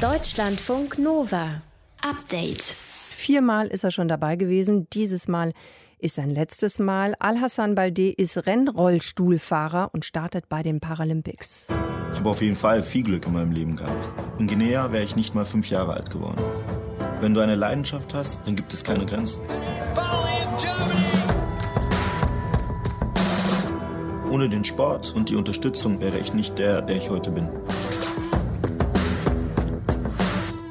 Deutschlandfunk 0.00 0.98
Nova. 0.98 1.62
Update. 2.08 2.62
Viermal 2.62 3.66
ist 3.66 3.82
er 3.82 3.90
schon 3.90 4.06
dabei 4.06 4.36
gewesen. 4.36 4.86
Dieses 4.92 5.26
Mal 5.26 5.52
ist 5.98 6.14
sein 6.14 6.30
letztes 6.30 6.78
Mal. 6.78 7.14
Al-Hassan 7.18 7.74
Baldé 7.74 8.14
ist 8.16 8.46
Rennrollstuhlfahrer 8.46 9.90
und 9.92 10.04
startet 10.04 10.48
bei 10.48 10.62
den 10.62 10.78
Paralympics. 10.78 11.66
Ich 12.12 12.18
habe 12.20 12.30
auf 12.30 12.40
jeden 12.42 12.54
Fall 12.54 12.84
viel 12.84 13.02
Glück 13.02 13.26
in 13.26 13.32
meinem 13.32 13.50
Leben 13.50 13.74
gehabt. 13.74 14.10
In 14.38 14.46
Guinea 14.46 14.92
wäre 14.92 15.02
ich 15.02 15.16
nicht 15.16 15.34
mal 15.34 15.44
fünf 15.44 15.68
Jahre 15.68 15.94
alt 15.94 16.10
geworden. 16.10 16.40
Wenn 17.20 17.34
du 17.34 17.40
eine 17.40 17.56
Leidenschaft 17.56 18.14
hast, 18.14 18.40
dann 18.46 18.54
gibt 18.54 18.72
es 18.72 18.84
keine 18.84 19.04
Grenzen. 19.04 19.42
Ohne 24.30 24.48
den 24.48 24.62
Sport 24.62 25.12
und 25.16 25.28
die 25.28 25.34
Unterstützung 25.34 26.00
wäre 26.00 26.18
ich 26.18 26.32
nicht 26.32 26.56
der, 26.58 26.82
der 26.82 26.96
ich 26.96 27.10
heute 27.10 27.32
bin. 27.32 27.48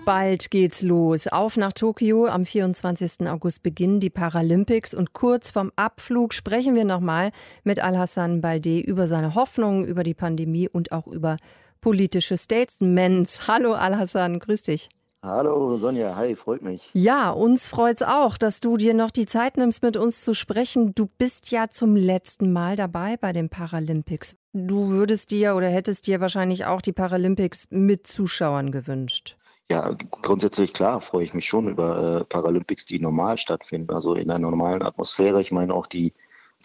Bald 0.05 0.51
geht's 0.51 0.83
los. 0.83 1.25
Auf 1.25 1.57
nach 1.57 1.73
Tokio. 1.73 2.27
Am 2.27 2.45
24. 2.45 3.27
August 3.27 3.63
beginnen 3.63 3.99
die 3.99 4.11
Paralympics 4.11 4.93
und 4.93 5.13
kurz 5.13 5.49
vorm 5.49 5.71
Abflug 5.75 6.35
sprechen 6.35 6.75
wir 6.75 6.85
nochmal 6.85 7.31
mit 7.63 7.79
Al-Hassan 7.79 8.39
Baldé 8.39 8.81
über 8.81 9.07
seine 9.07 9.33
Hoffnungen, 9.33 9.83
über 9.83 10.03
die 10.03 10.13
Pandemie 10.13 10.69
und 10.69 10.91
auch 10.91 11.07
über 11.07 11.37
politische 11.81 12.37
Statesmans. 12.37 13.47
Hallo 13.47 13.73
Al-Hassan, 13.73 14.37
grüß 14.37 14.61
dich. 14.61 14.89
Hallo 15.23 15.75
Sonja, 15.77 16.15
hi, 16.15 16.35
freut 16.35 16.61
mich. 16.61 16.91
Ja, 16.93 17.31
uns 17.31 17.67
freut's 17.67 18.03
auch, 18.03 18.37
dass 18.37 18.59
du 18.59 18.77
dir 18.77 18.93
noch 18.93 19.09
die 19.09 19.25
Zeit 19.25 19.57
nimmst, 19.57 19.81
mit 19.81 19.97
uns 19.97 20.21
zu 20.21 20.35
sprechen. 20.35 20.93
Du 20.93 21.07
bist 21.17 21.49
ja 21.49 21.69
zum 21.71 21.95
letzten 21.95 22.53
Mal 22.53 22.75
dabei 22.75 23.17
bei 23.17 23.33
den 23.33 23.49
Paralympics. 23.49 24.35
Du 24.53 24.89
würdest 24.89 25.31
dir 25.31 25.55
oder 25.55 25.67
hättest 25.67 26.05
dir 26.05 26.21
wahrscheinlich 26.21 26.65
auch 26.65 26.81
die 26.81 26.93
Paralympics 26.93 27.69
mit 27.71 28.05
Zuschauern 28.05 28.71
gewünscht. 28.71 29.35
Ja, 29.71 29.95
grundsätzlich 30.21 30.73
klar 30.73 31.01
freue 31.01 31.23
ich 31.23 31.33
mich 31.33 31.47
schon 31.47 31.67
über 31.67 32.19
äh, 32.21 32.23
Paralympics, 32.25 32.85
die 32.85 32.99
normal 32.99 33.39
stattfinden, 33.39 33.91
also 33.93 34.13
in 34.13 34.29
einer 34.29 34.49
normalen 34.49 34.83
Atmosphäre. 34.83 35.41
Ich 35.41 35.51
meine 35.51 35.73
auch 35.73 35.87
die, 35.87 36.13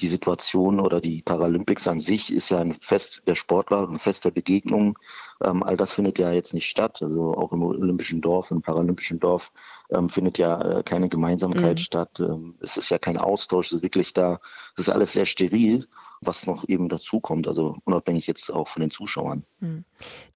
die 0.01 0.09
Situation 0.09 0.81
oder 0.81 1.01
die 1.01 1.23
Paralympics 1.23 1.89
an 1.89 2.01
sich 2.01 2.31
ist 2.31 2.51
ja 2.51 2.59
ein 2.59 2.75
Fest 2.75 3.23
der 3.27 3.37
Sportler, 3.37 3.89
ein 3.89 3.99
Fest 3.99 4.27
der 4.27 4.33
Begegnung. 4.33 4.99
Ähm, 5.43 5.63
all 5.63 5.79
das 5.79 5.95
findet 5.95 6.19
ja 6.19 6.31
jetzt 6.31 6.53
nicht 6.53 6.69
statt. 6.69 7.03
Also 7.03 7.35
auch 7.35 7.53
im 7.53 7.63
Olympischen 7.63 8.21
Dorf, 8.21 8.51
im 8.51 8.61
Paralympischen 8.61 9.19
Dorf 9.19 9.51
ähm, 9.91 10.11
findet 10.11 10.37
ja 10.37 10.61
äh, 10.61 10.83
keine 10.83 11.09
Gemeinsamkeit 11.09 11.79
mhm. 11.79 11.83
statt. 11.83 12.21
Ähm, 12.21 12.57
es 12.61 12.77
ist 12.77 12.91
ja 12.91 12.99
kein 12.99 13.17
Austausch, 13.17 13.69
es 13.69 13.73
ist 13.79 13.83
wirklich 13.83 14.13
da. 14.13 14.41
Es 14.77 14.89
ist 14.89 14.91
alles 14.91 15.13
sehr 15.13 15.27
steril 15.27 15.87
was 16.22 16.46
noch 16.46 16.68
eben 16.68 16.88
dazu 16.88 17.20
kommt, 17.20 17.48
also 17.48 17.76
unabhängig 17.85 18.26
jetzt 18.26 18.52
auch 18.52 18.68
von 18.68 18.80
den 18.80 18.90
Zuschauern. 18.90 19.44
Hm. 19.61 19.85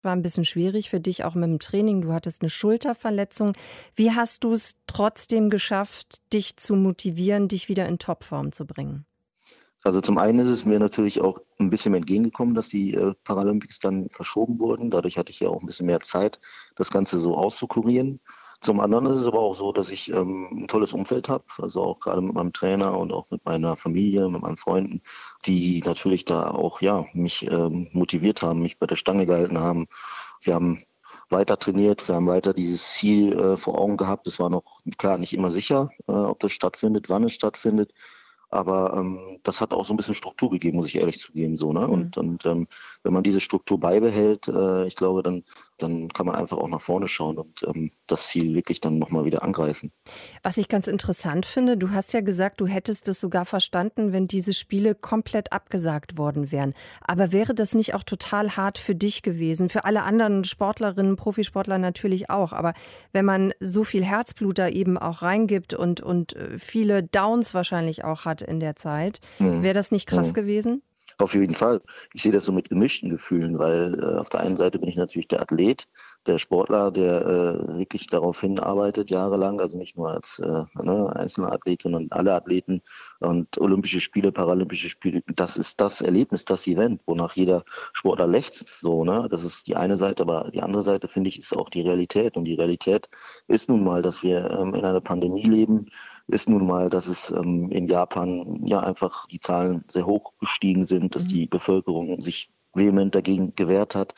War 0.02 0.12
ein 0.12 0.22
bisschen 0.22 0.44
schwierig 0.44 0.88
für 0.90 1.00
dich 1.00 1.24
auch 1.24 1.34
mit 1.34 1.44
dem 1.44 1.58
Training. 1.58 2.00
Du 2.00 2.12
hattest 2.12 2.42
eine 2.42 2.50
Schulterverletzung. 2.50 3.54
Wie 3.94 4.12
hast 4.12 4.44
du 4.44 4.54
es 4.54 4.76
trotzdem 4.86 5.50
geschafft, 5.50 6.20
dich 6.32 6.56
zu 6.56 6.74
motivieren, 6.74 7.48
dich 7.48 7.68
wieder 7.68 7.86
in 7.86 7.98
Topform 7.98 8.52
zu 8.52 8.66
bringen? 8.66 9.04
Also 9.82 10.00
zum 10.00 10.16
einen 10.16 10.38
ist 10.38 10.46
es 10.46 10.64
mir 10.64 10.78
natürlich 10.78 11.20
auch 11.20 11.40
ein 11.58 11.68
bisschen 11.68 11.92
entgegengekommen, 11.92 12.54
dass 12.54 12.70
die 12.70 12.94
äh, 12.94 13.12
Paralympics 13.22 13.80
dann 13.80 14.08
verschoben 14.08 14.58
wurden. 14.58 14.90
Dadurch 14.90 15.18
hatte 15.18 15.30
ich 15.30 15.40
ja 15.40 15.48
auch 15.48 15.60
ein 15.60 15.66
bisschen 15.66 15.86
mehr 15.86 16.00
Zeit, 16.00 16.40
das 16.74 16.90
Ganze 16.90 17.20
so 17.20 17.36
auszukurieren. 17.36 18.20
Zum 18.64 18.80
anderen 18.80 19.04
ist 19.04 19.20
es 19.20 19.26
aber 19.26 19.40
auch 19.40 19.54
so, 19.54 19.72
dass 19.72 19.90
ich 19.90 20.10
ähm, 20.10 20.48
ein 20.50 20.68
tolles 20.68 20.94
Umfeld 20.94 21.28
habe, 21.28 21.44
also 21.58 21.82
auch 21.82 22.00
gerade 22.00 22.22
mit 22.22 22.32
meinem 22.32 22.54
Trainer 22.54 22.96
und 22.96 23.12
auch 23.12 23.30
mit 23.30 23.44
meiner 23.44 23.76
Familie, 23.76 24.26
mit 24.30 24.40
meinen 24.40 24.56
Freunden, 24.56 25.02
die 25.46 25.82
natürlich 25.84 26.24
da 26.24 26.50
auch 26.50 26.80
ja 26.80 27.06
mich 27.12 27.46
ähm, 27.50 27.88
motiviert 27.92 28.42
haben, 28.42 28.62
mich 28.62 28.78
bei 28.78 28.86
der 28.86 28.96
Stange 28.96 29.26
gehalten 29.26 29.58
haben. 29.58 29.86
Wir 30.42 30.54
haben 30.54 30.84
weiter 31.30 31.58
trainiert, 31.58 32.06
wir 32.08 32.14
haben 32.14 32.26
weiter 32.26 32.52
dieses 32.54 32.94
Ziel 32.94 33.32
äh, 33.38 33.56
vor 33.56 33.78
Augen 33.78 33.96
gehabt. 33.96 34.26
Es 34.26 34.38
war 34.38 34.50
noch 34.50 34.80
klar 34.98 35.18
nicht 35.18 35.32
immer 35.32 35.50
sicher, 35.50 35.90
äh, 36.08 36.12
ob 36.12 36.40
das 36.40 36.52
stattfindet, 36.52 37.08
wann 37.08 37.24
es 37.24 37.34
stattfindet. 37.34 37.92
Aber 38.50 38.94
ähm, 38.94 39.40
das 39.42 39.60
hat 39.60 39.72
auch 39.72 39.84
so 39.84 39.92
ein 39.92 39.96
bisschen 39.96 40.14
Struktur 40.14 40.48
gegeben, 40.48 40.76
muss 40.76 40.86
ich 40.86 40.96
ehrlich 40.96 41.18
zugeben. 41.18 41.56
So, 41.58 41.72
ne? 41.72 41.80
Mhm. 41.80 41.92
Und, 41.92 42.16
und 42.18 42.46
ähm, 42.46 42.68
wenn 43.02 43.12
man 43.12 43.24
diese 43.24 43.40
Struktur 43.40 43.80
beibehält, 43.80 44.46
äh, 44.46 44.86
ich 44.86 44.94
glaube, 44.94 45.24
dann, 45.24 45.42
dann 45.78 46.08
kann 46.08 46.26
man 46.26 46.36
einfach 46.36 46.58
auch 46.58 46.68
nach 46.68 46.80
vorne 46.80 47.08
schauen 47.08 47.38
und 47.38 47.64
ähm, 47.64 47.90
das 48.06 48.28
Ziel 48.28 48.54
wirklich 48.54 48.80
dann 48.80 48.98
nochmal 48.98 49.24
wieder 49.24 49.42
angreifen. 49.42 49.90
Was 50.42 50.56
ich 50.56 50.68
ganz 50.68 50.86
interessant 50.86 51.46
finde, 51.46 51.76
du 51.76 51.90
hast 51.90 52.12
ja 52.12 52.20
gesagt, 52.20 52.60
du 52.60 52.66
hättest 52.66 53.08
es 53.08 53.18
sogar 53.18 53.44
verstanden, 53.44 54.12
wenn 54.12 54.28
diese 54.28 54.52
Spiele 54.52 54.94
komplett 54.94 55.52
abgesagt 55.52 56.16
worden 56.16 56.52
wären. 56.52 56.74
Aber 57.00 57.32
wäre 57.32 57.54
das 57.54 57.74
nicht 57.74 57.94
auch 57.94 58.04
total 58.04 58.56
hart 58.56 58.78
für 58.78 58.94
dich 58.94 59.22
gewesen? 59.22 59.68
Für 59.68 59.84
alle 59.84 60.02
anderen 60.02 60.44
Sportlerinnen, 60.44 61.16
Profisportler 61.16 61.78
natürlich 61.78 62.30
auch. 62.30 62.52
Aber 62.52 62.74
wenn 63.12 63.24
man 63.24 63.52
so 63.58 63.84
viel 63.84 64.04
Herzblut 64.04 64.58
da 64.58 64.68
eben 64.68 64.96
auch 64.96 65.22
reingibt 65.22 65.74
und, 65.74 66.00
und 66.00 66.36
äh, 66.36 66.58
viele 66.58 67.02
Downs 67.02 67.54
wahrscheinlich 67.54 68.04
auch 68.04 68.24
hat 68.24 68.42
in 68.42 68.60
der 68.60 68.76
Zeit, 68.76 69.20
mhm. 69.38 69.62
wäre 69.62 69.74
das 69.74 69.90
nicht 69.90 70.06
krass 70.06 70.28
mhm. 70.28 70.34
gewesen? 70.34 70.82
Auf 71.18 71.34
jeden 71.34 71.54
Fall. 71.54 71.80
Ich 72.12 72.22
sehe 72.22 72.32
das 72.32 72.44
so 72.44 72.52
mit 72.52 72.68
gemischten 72.68 73.10
Gefühlen, 73.10 73.58
weil 73.58 73.98
äh, 74.00 74.18
auf 74.18 74.28
der 74.28 74.40
einen 74.40 74.56
Seite 74.56 74.78
bin 74.78 74.88
ich 74.88 74.96
natürlich 74.96 75.28
der 75.28 75.40
Athlet, 75.40 75.86
der 76.26 76.38
Sportler, 76.38 76.90
der 76.90 77.26
äh, 77.26 77.76
wirklich 77.76 78.06
darauf 78.06 78.40
hinarbeitet, 78.40 79.10
jahrelang, 79.10 79.60
also 79.60 79.78
nicht 79.78 79.96
nur 79.96 80.10
als 80.10 80.38
äh, 80.38 80.64
ne, 80.74 81.14
einzelner 81.14 81.52
Athlet, 81.52 81.82
sondern 81.82 82.08
alle 82.10 82.34
Athleten 82.34 82.82
und 83.20 83.58
Olympische 83.60 84.00
Spiele, 84.00 84.32
Paralympische 84.32 84.88
Spiele, 84.88 85.22
das 85.34 85.56
ist 85.56 85.80
das 85.80 86.00
Erlebnis, 86.00 86.44
das 86.44 86.66
Event, 86.66 87.00
wonach 87.06 87.36
jeder 87.36 87.64
Sportler 87.92 88.26
lechzt. 88.26 88.80
So, 88.80 89.04
ne? 89.04 89.28
Das 89.30 89.44
ist 89.44 89.68
die 89.68 89.76
eine 89.76 89.96
Seite, 89.96 90.22
aber 90.22 90.50
die 90.52 90.62
andere 90.62 90.82
Seite, 90.82 91.08
finde 91.08 91.28
ich, 91.28 91.38
ist 91.38 91.56
auch 91.56 91.68
die 91.68 91.82
Realität. 91.82 92.36
Und 92.36 92.44
die 92.44 92.54
Realität 92.54 93.08
ist 93.46 93.68
nun 93.68 93.84
mal, 93.84 94.02
dass 94.02 94.22
wir 94.22 94.50
ähm, 94.50 94.74
in 94.74 94.84
einer 94.84 95.00
Pandemie 95.00 95.44
leben, 95.44 95.86
ist 96.26 96.48
nun 96.48 96.66
mal, 96.66 96.90
dass 96.90 97.06
es 97.06 97.30
ähm, 97.30 97.70
in 97.70 97.86
Japan 97.86 98.64
ja 98.64 98.80
einfach 98.80 99.26
die 99.26 99.40
Zahlen 99.40 99.84
sehr 99.88 100.06
hoch 100.06 100.32
gestiegen 100.40 100.86
sind, 100.86 101.14
dass 101.14 101.26
die 101.26 101.46
Bevölkerung 101.46 102.20
sich 102.20 102.50
vehement 102.74 103.14
dagegen 103.14 103.54
gewehrt 103.54 103.94
hat, 103.94 104.14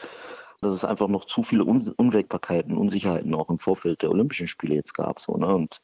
dass 0.61 0.73
es 0.73 0.85
einfach 0.85 1.09
noch 1.09 1.25
zu 1.25 1.43
viele 1.43 1.65
Un 1.65 1.93
Unwägbarkeiten, 1.97 2.77
Unsicherheiten 2.77 3.35
auch 3.35 3.51
im 3.51 3.59
Vorfeld 3.59 4.03
der 4.03 4.11
Olympischen 4.11 4.49
Spiele 4.49 4.75
jetzt 4.75 4.95
gab. 4.95 5.21
So, 5.21 5.37
ne? 5.37 5.55
Und 5.55 5.81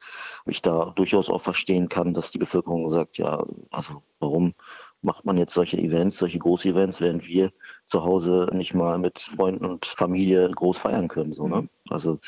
ich 0.46 0.62
da 0.62 0.92
durchaus 0.96 1.28
auch 1.28 1.42
verstehen 1.42 1.88
kann, 1.88 2.14
dass 2.14 2.30
die 2.30 2.38
Bevölkerung 2.38 2.88
sagt, 2.88 3.18
ja, 3.18 3.44
also 3.70 4.02
warum 4.20 4.54
macht 5.02 5.24
man 5.24 5.37
jetzt 5.37 5.54
solche 5.54 5.78
Events, 5.78 6.18
solche 6.18 6.38
Groß-Events, 6.38 7.00
während 7.00 7.26
wir 7.26 7.52
zu 7.87 8.04
Hause 8.04 8.48
nicht 8.52 8.72
mal 8.72 8.98
mit 8.98 9.18
Freunden 9.18 9.64
und 9.66 9.85
Familie 9.85 10.48
groß 10.48 10.78
feiern 10.78 11.08
können. 11.08 11.32
So, 11.32 11.48
ne? 11.48 11.68
Also 11.90 12.20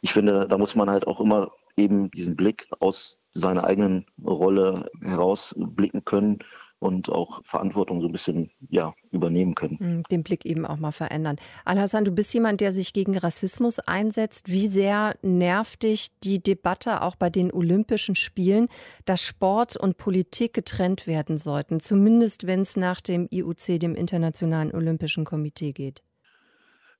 ich 0.00 0.12
finde, 0.12 0.48
da 0.48 0.58
muss 0.58 0.74
man 0.74 0.88
halt 0.88 1.06
auch 1.06 1.20
immer 1.20 1.52
eben 1.76 2.10
diesen 2.10 2.34
Blick 2.36 2.68
aus 2.80 3.21
seiner 3.32 3.64
eigenen 3.64 4.06
Rolle 4.24 4.90
herausblicken 5.00 6.04
können 6.04 6.38
und 6.82 7.10
auch 7.10 7.44
Verantwortung 7.44 8.00
so 8.00 8.08
ein 8.08 8.12
bisschen 8.12 8.50
ja, 8.68 8.92
übernehmen 9.12 9.54
können. 9.54 9.78
Hm, 9.78 10.02
den 10.10 10.22
Blick 10.24 10.44
eben 10.44 10.66
auch 10.66 10.78
mal 10.78 10.90
verändern. 10.90 11.36
Al-Hassan, 11.64 12.04
du 12.04 12.10
bist 12.10 12.34
jemand, 12.34 12.60
der 12.60 12.72
sich 12.72 12.92
gegen 12.92 13.16
Rassismus 13.16 13.78
einsetzt. 13.78 14.50
Wie 14.50 14.66
sehr 14.66 15.14
nervt 15.22 15.84
dich 15.84 16.10
die 16.24 16.42
Debatte 16.42 17.02
auch 17.02 17.14
bei 17.14 17.30
den 17.30 17.52
Olympischen 17.52 18.16
Spielen, 18.16 18.68
dass 19.04 19.22
Sport 19.22 19.76
und 19.76 19.96
Politik 19.96 20.54
getrennt 20.54 21.06
werden 21.06 21.38
sollten, 21.38 21.78
zumindest 21.78 22.46
wenn 22.46 22.60
es 22.60 22.76
nach 22.76 23.00
dem 23.00 23.28
IOC, 23.30 23.78
dem 23.78 23.94
Internationalen 23.94 24.74
Olympischen 24.74 25.24
Komitee 25.24 25.72
geht? 25.72 26.02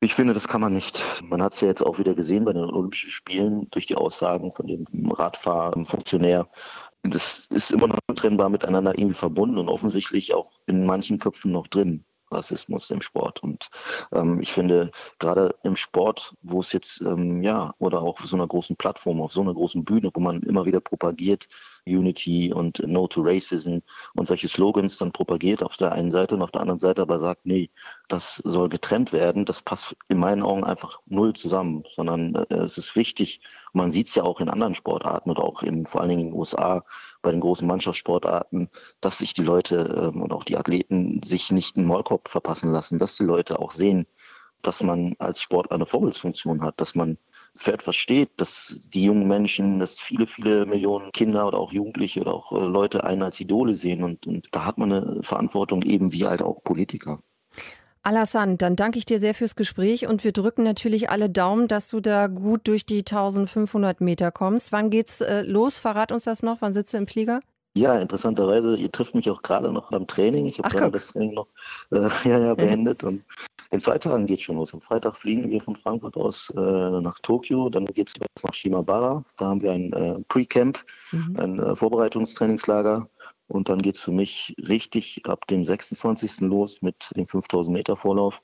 Ich 0.05 0.15
finde, 0.15 0.35
das 0.35 0.49
kann 0.49 0.61
man 0.61 0.75
nicht. 0.75 1.01
Man 1.23 1.41
hat 1.41 1.55
es 1.55 1.61
ja 1.61 1.69
jetzt 1.69 1.81
auch 1.81 2.01
wieder 2.01 2.17
gesehen 2.17 2.45
bei 2.45 2.53
den 2.53 2.65
Olympischen 2.65 3.12
Spielen 3.12 3.71
durch 3.71 3.87
die 3.87 3.95
Aussagen 3.95 4.51
von 4.51 4.67
dem 4.67 4.85
Radfahrfunktionär, 5.12 6.49
das 7.05 7.47
ist 7.47 7.71
immer 7.71 7.87
noch 7.87 7.99
trennbar 8.17 8.49
miteinander 8.49 8.99
irgendwie 8.99 9.15
verbunden 9.15 9.59
und 9.59 9.69
offensichtlich 9.69 10.35
auch 10.35 10.51
in 10.67 10.87
manchen 10.87 11.21
Köpfen 11.21 11.53
noch 11.53 11.69
drin. 11.69 12.05
Rassismus 12.33 12.90
im 12.90 13.03
Sport. 13.03 13.42
Und 13.42 13.71
ähm, 14.12 14.40
ich 14.40 14.53
finde, 14.53 14.90
gerade 15.18 15.55
im 15.62 15.77
Sport, 15.77 16.35
wo 16.42 16.61
es 16.61 16.73
jetzt, 16.73 17.01
ähm, 17.03 17.42
ja, 17.42 17.75
oder 17.79 18.03
auch 18.03 18.21
auf 18.21 18.27
so 18.27 18.37
einer 18.37 18.47
großen 18.47 18.77
Plattform, 18.77 19.21
auf 19.21 19.33
so 19.33 19.40
einer 19.40 19.55
großen 19.55 19.85
Bühne, 19.85 20.11
wo 20.12 20.21
man 20.21 20.42
immer 20.42 20.64
wieder 20.64 20.81
propagiert, 20.81 21.49
Unity 21.87 22.53
und 22.53 22.79
No 22.87 23.07
to 23.09 23.23
Racism 23.23 23.79
und 24.14 24.29
solche 24.29 24.49
Slogans 24.49 24.99
dann 24.99 25.12
propagiert 25.12 25.62
auf 25.62 25.77
der 25.77 25.92
einen 25.92 26.11
Seite 26.11 26.35
und 26.35 26.42
auf 26.42 26.51
der 26.51 26.61
anderen 26.61 26.81
Seite 26.81 27.03
aber 27.03 27.18
sagt, 27.18 27.45
nee, 27.45 27.71
das 28.09 28.37
soll 28.37 28.68
getrennt 28.68 29.12
werden, 29.12 29.45
das 29.45 29.62
passt 29.62 29.97
in 30.09 30.18
meinen 30.18 30.42
Augen 30.42 30.64
einfach 30.64 31.01
null 31.07 31.33
zusammen, 31.33 31.83
sondern 31.88 32.35
äh, 32.35 32.55
es 32.55 32.79
ist 32.79 32.95
wichtig, 32.95 33.40
man 33.73 33.90
sieht 33.90 34.09
es 34.09 34.14
ja 34.14 34.23
auch 34.23 34.40
in 34.40 34.49
anderen 34.49 34.75
Sportarten 34.75 35.31
oder 35.31 35.45
auch 35.45 35.62
in, 35.62 35.87
vor 35.87 36.01
allen 36.01 36.11
Dingen 36.11 36.21
in 36.23 36.29
den 36.29 36.38
USA 36.38 36.85
bei 37.23 37.31
den 37.31 37.41
großen 37.41 37.67
Mannschaftssportarten, 37.67 38.69
dass 39.01 39.19
sich 39.19 39.35
die 39.35 39.43
Leute 39.45 40.11
ähm, 40.13 40.23
und 40.23 40.33
auch 40.33 40.45
die 40.45 40.57
Athleten 40.57 41.23
sich 41.23 41.51
nicht 41.51 41.77
einen 41.77 41.87
Maulkorb 41.87 42.29
verpassen 42.29 42.71
lassen, 42.71 42.99
dass 42.99 43.17
die 43.17 43.25
Leute 43.25 43.59
auch 43.59 43.71
sehen, 43.71 44.07
dass 44.63 44.83
man 44.83 45.15
als 45.19 45.43
Sport 45.43 45.73
eine 45.73 45.87
Vorbildsfunktion 45.87 46.63
hat, 46.63 46.81
dass 46.81 46.95
man 46.95 47.19
für 47.55 47.73
etwas 47.73 47.97
steht, 47.97 48.31
dass 48.41 48.81
die 48.93 49.05
jungen 49.05 49.29
Menschen, 49.29 49.79
dass 49.79 50.01
viele, 50.01 50.27
viele 50.27 50.67
Millionen 50.67 51.13
Kinder 51.13 51.47
oder 51.47 51.59
auch 51.59 51.73
Jugendliche 51.73 52.21
oder 52.21 52.35
auch 52.35 52.53
äh, 52.53 52.65
Leute 52.65 53.05
einen 53.05 53.23
als 53.23 53.41
Idole 53.41 53.75
sehen. 53.75 54.03
Und, 54.05 54.27
und 54.27 54.49
da 54.53 54.65
hat 54.65 54.79
man 54.79 54.93
eine 54.93 55.23
Verantwortung, 55.23 55.83
eben 55.83 56.13
wie 56.13 56.27
halt 56.27 56.43
auch 56.43 56.63
Politiker. 56.63 57.21
Alassane, 58.05 58.57
dann 58.57 58.75
danke 58.75 58.99
ich 58.99 59.05
dir 59.05 59.21
sehr 59.21 59.35
fürs 59.35 59.55
Gespräch 59.55 60.09
und 60.09 60.25
wir 60.25 60.33
drücken 60.33 60.65
natürlich 60.65 61.09
alle 61.09 61.31
Daumen, 61.31 61.69
dass 61.69 61.88
du 61.88 62.01
da 62.01 62.27
gut 62.27 62.67
durch 62.67 62.85
die 62.85 62.99
1500 62.99 64.01
Meter 64.01 64.33
kommst. 64.33 64.73
Wann 64.73 64.91
geht's 64.91 65.21
äh, 65.21 65.43
los? 65.43 65.79
Verrat 65.79 66.11
uns 66.11 66.25
das 66.25 66.43
noch. 66.43 66.57
Wann 66.61 66.73
sitzt 66.73 66.93
du 66.93 66.99
im 66.99 67.07
Flieger? 67.07 67.41
Ja, 67.75 67.99
interessanterweise, 67.99 68.77
ihr 68.77 68.91
trifft 68.91 69.15
mich 69.15 69.31
auch 69.31 69.41
gerade 69.41 69.73
noch 69.73 69.91
beim 69.91 70.07
Training. 70.07 70.47
Ich 70.47 70.59
habe 70.59 70.69
gerade 70.69 70.91
das 70.91 71.09
Training 71.09 71.35
noch 71.35 71.47
äh, 71.93 72.09
ja, 72.29 72.38
ja, 72.38 72.55
beendet 72.55 73.05
und 73.05 73.23
in 73.71 73.81
zwei 73.81 73.97
Tagen 73.97 74.27
geht 74.27 74.38
es 74.38 74.43
schon 74.43 74.57
los. 74.57 74.75
Am 74.75 74.83
Freitag 74.83 75.17
fliegen 75.17 75.49
wir 75.49 75.61
von 75.62 75.77
Frankfurt 75.77 76.17
aus 76.17 76.53
äh, 76.55 76.61
nach 76.61 77.19
Tokio, 77.21 77.71
dann 77.71 77.87
geht 77.87 78.09
es 78.09 78.43
nach 78.43 78.53
Shimabara. 78.53 79.25
Da 79.38 79.47
haben 79.47 79.62
wir 79.62 79.73
ein 79.73 79.93
äh, 79.95 80.19
Pre-Camp, 80.29 80.85
mhm. 81.12 81.37
ein 81.38 81.59
äh, 81.59 81.75
Vorbereitungstrainingslager. 81.75 83.09
Und 83.53 83.69
dann 83.69 83.83
geht 83.83 83.97
es 83.97 84.03
für 84.03 84.12
mich 84.12 84.55
richtig 84.67 85.27
ab 85.27 85.47
dem 85.47 85.62
26. 85.62 86.41
los 86.41 86.81
mit 86.81 87.11
dem 87.15 87.27
5000 87.27 87.77
Meter 87.77 87.97
Vorlauf. 87.97 88.41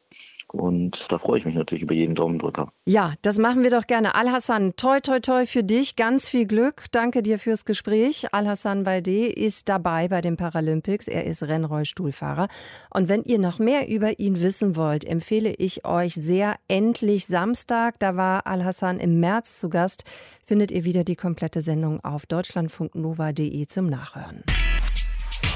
Und 0.50 1.10
da 1.10 1.18
freue 1.18 1.38
ich 1.38 1.46
mich 1.46 1.54
natürlich 1.54 1.82
über 1.82 1.94
jeden 1.94 2.14
Daumendrücker. 2.14 2.72
Ja, 2.86 3.14
das 3.22 3.38
machen 3.38 3.62
wir 3.62 3.70
doch 3.70 3.86
gerne. 3.86 4.14
Al-Hassan, 4.14 4.76
toi, 4.76 5.00
toi, 5.00 5.20
toi 5.20 5.46
für 5.46 5.64
dich. 5.64 5.96
Ganz 5.96 6.28
viel 6.28 6.46
Glück. 6.46 6.86
Danke 6.90 7.22
dir 7.22 7.38
fürs 7.38 7.64
Gespräch. 7.64 8.26
Al-Hassan 8.32 8.84
Balde 8.84 9.28
ist 9.28 9.70
dabei 9.70 10.08
bei 10.08 10.20
den 10.20 10.36
Paralympics. 10.36 11.08
Er 11.08 11.24
ist 11.24 11.42
Rennrollstuhlfahrer. 11.42 12.48
Und 12.90 13.08
wenn 13.08 13.24
ihr 13.24 13.38
noch 13.38 13.58
mehr 13.58 13.88
über 13.88 14.18
ihn 14.18 14.40
wissen 14.40 14.76
wollt, 14.76 15.06
empfehle 15.06 15.54
ich 15.54 15.86
euch 15.86 16.14
sehr 16.14 16.56
Endlich 16.68 17.26
Samstag. 17.26 17.98
Da 17.98 18.14
war 18.16 18.46
Al-Hassan 18.46 19.00
im 19.00 19.20
März 19.20 19.58
zu 19.58 19.70
Gast. 19.70 20.04
Findet 20.44 20.70
ihr 20.70 20.84
wieder 20.84 21.04
die 21.04 21.16
komplette 21.16 21.62
Sendung 21.62 22.04
auf 22.04 22.26
deutschlandfunknova.de 22.26 23.66
zum 23.66 23.86
Nachhören. 23.86 24.44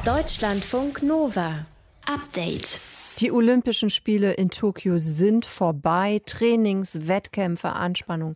Deutschlandfunk 0.05 1.05
Nova. 1.05 1.65
Update. 2.13 2.81
Die 3.21 3.31
Olympischen 3.31 3.89
Spiele 3.89 4.33
in 4.33 4.51
Tokio 4.51 4.99
sind 4.99 5.45
vorbei. 5.45 6.21
Trainings, 6.27 7.07
Wettkämpfe, 7.07 7.69
Anspannung, 7.69 8.35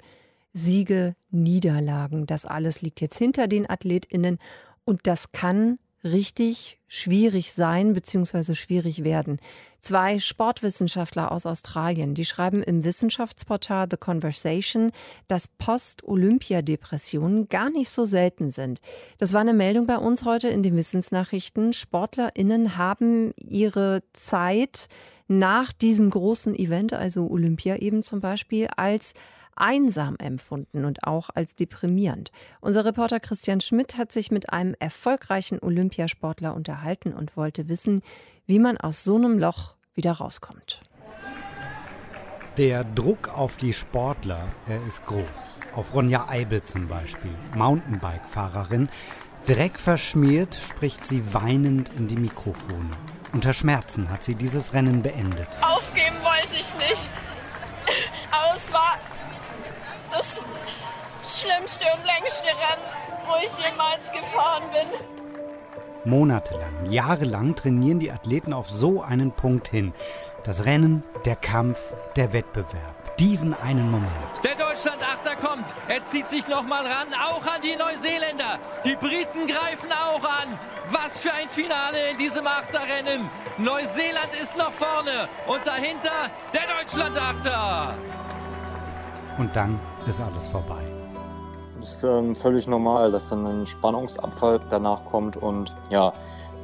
Siege, 0.53 1.17
Niederlagen. 1.33 2.27
Das 2.27 2.47
alles 2.47 2.83
liegt 2.83 3.01
jetzt 3.01 3.19
hinter 3.19 3.49
den 3.49 3.69
AthletInnen. 3.69 4.39
Und 4.85 5.09
das 5.09 5.33
kann 5.33 5.79
richtig 6.07 6.79
schwierig 6.89 7.53
sein 7.53 7.93
bzw. 7.93 8.55
schwierig 8.55 9.05
werden. 9.05 9.39
Zwei 9.81 10.19
Sportwissenschaftler 10.19 11.31
aus 11.31 11.47
Australien, 11.47 12.15
die 12.15 12.25
schreiben 12.25 12.63
im 12.63 12.85
Wissenschaftsportal 12.85 13.87
The 13.91 13.97
Conversation, 13.97 14.91
dass 15.29 15.47
Post-Olympia-Depressionen 15.47 17.49
gar 17.49 17.71
nicht 17.71 17.91
so 17.91 18.05
selten 18.05 18.51
sind. 18.51 18.81
Das 19.19 19.33
war 19.33 19.43
eine 19.43 19.53
Meldung 19.53 19.87
bei 19.87 19.99
uns 19.99 20.25
heute 20.25 20.49
in 20.49 20.63
den 20.63 20.77
Wissensnachrichten. 20.77 21.73
SportlerInnen 21.73 22.77
haben 22.77 23.33
ihre 23.37 24.03
Zeit 24.13 24.89
nach 25.29 25.73
diesem 25.73 26.11
großen 26.11 26.57
Event, 26.57 26.93
also 26.93 27.29
Olympia 27.29 27.77
eben 27.77 28.03
zum 28.03 28.21
Beispiel, 28.21 28.69
als 28.77 29.15
einsam 29.57 30.17
empfunden 30.19 30.85
und 30.85 31.05
auch 31.05 31.31
als 31.35 31.55
deprimierend. 31.55 32.31
Unser 32.61 32.85
Reporter 32.85 33.21
Christian 33.21 33.61
Schmidt 33.61 33.97
hat 33.97 34.13
sich 34.13 34.31
mit 34.31 34.53
einem 34.53 34.75
erfolgreichen 34.79 35.59
Olympiasportler 35.61 36.55
unterhalten 36.55 37.13
und 37.13 37.37
wollte 37.37 37.69
wissen, 37.69 38.03
wie 38.47 38.59
man 38.59 38.77
aus 38.77 39.05
so 39.05 39.17
einem 39.17 39.39
Loch 39.39 39.77
wieder 39.95 40.13
rauskommt. 40.13 40.81
Der 42.57 42.85
Druck 42.85 43.29
auf 43.37 43.59
die 43.59 43.75
Sportler, 43.75 44.49
er 44.67 44.87
ist 44.87 45.05
groß. 45.05 45.59
Auf 45.75 45.93
Ronja 45.95 46.27
Eibel 46.29 46.65
zum 46.65 46.89
Beispiel, 46.89 47.35
Mountainbike-Fahrerin. 47.55 48.89
Dreckverschmiert 49.45 50.55
spricht 50.55 51.07
sie 51.07 51.23
weinend 51.35 51.91
in 51.99 52.09
die 52.09 52.17
Mikrofone. 52.17 52.91
Unter 53.35 53.53
Schmerzen 53.53 54.09
hat 54.09 54.25
sie 54.25 54.35
dieses 54.35 54.73
Rennen 54.73 55.03
beendet. 55.03 55.49
Aufgeben 55.61 56.17
wollte 56.23 56.57
ich 56.57 56.75
nicht. 56.79 57.11
Aber 58.33 58.55
es 58.55 58.73
war 58.73 58.97
das 60.17 60.41
schlimmste 61.27 61.85
und 61.95 62.05
längste 62.07 62.49
Rennen, 62.49 62.87
wo 63.27 63.35
ich 63.37 63.59
jemals 63.59 64.11
gefahren 64.13 64.63
bin. 64.73 66.11
Monatelang, 66.11 66.91
jahrelang 66.91 67.55
trainieren 67.57 67.99
die 67.99 68.13
Athleten 68.13 68.53
auf 68.53 68.71
so 68.71 69.03
einen 69.03 69.33
Punkt 69.33 69.69
hin. 69.69 69.93
Das 70.45 70.65
Rennen, 70.65 71.03
der 71.25 71.37
Kampf, 71.37 71.81
der 72.15 72.33
Wettbewerb. 72.33 73.17
Diesen 73.19 73.55
einen 73.55 73.91
Moment. 73.91 74.13
Der 74.45 74.55
Deutschland-Achter 74.55 75.37
kommt. 75.37 75.75
Er 75.89 76.05
zieht 76.05 76.31
sich 76.31 76.47
nochmal 76.47 76.87
ran, 76.87 77.09
auch 77.15 77.45
an 77.47 77.61
die 77.63 77.75
Neuseeländer. 77.75 78.59
Die 78.85 78.95
Briten 78.95 79.47
greifen 79.47 79.91
auch 79.91 80.23
an. 80.23 80.59
Was 80.91 81.19
für 81.19 81.33
ein 81.33 81.49
Finale 81.49 82.11
in 82.11 82.19
diesem 82.19 82.47
Achterrennen. 82.47 83.29
Neuseeland 83.59 84.35
ist 84.41 84.57
noch 84.57 84.71
vorne 84.71 85.29
und 85.49 85.67
dahinter 85.67 86.31
der 86.55 86.85
Deutschland-Achter. 86.85 87.97
Und 89.39 89.57
dann 89.57 89.81
ist 90.07 90.21
alles 90.21 90.49
vorbei. 90.49 90.83
Es 91.83 91.97
ist 91.97 92.05
ähm, 92.05 92.35
völlig 92.35 92.67
normal, 92.67 93.13
dass 93.13 93.29
dann 93.29 93.47
ein 93.47 93.67
Spannungsabfall 93.67 94.61
danach 94.71 95.05
kommt 95.05 95.37
und 95.37 95.75
ja, 95.91 96.13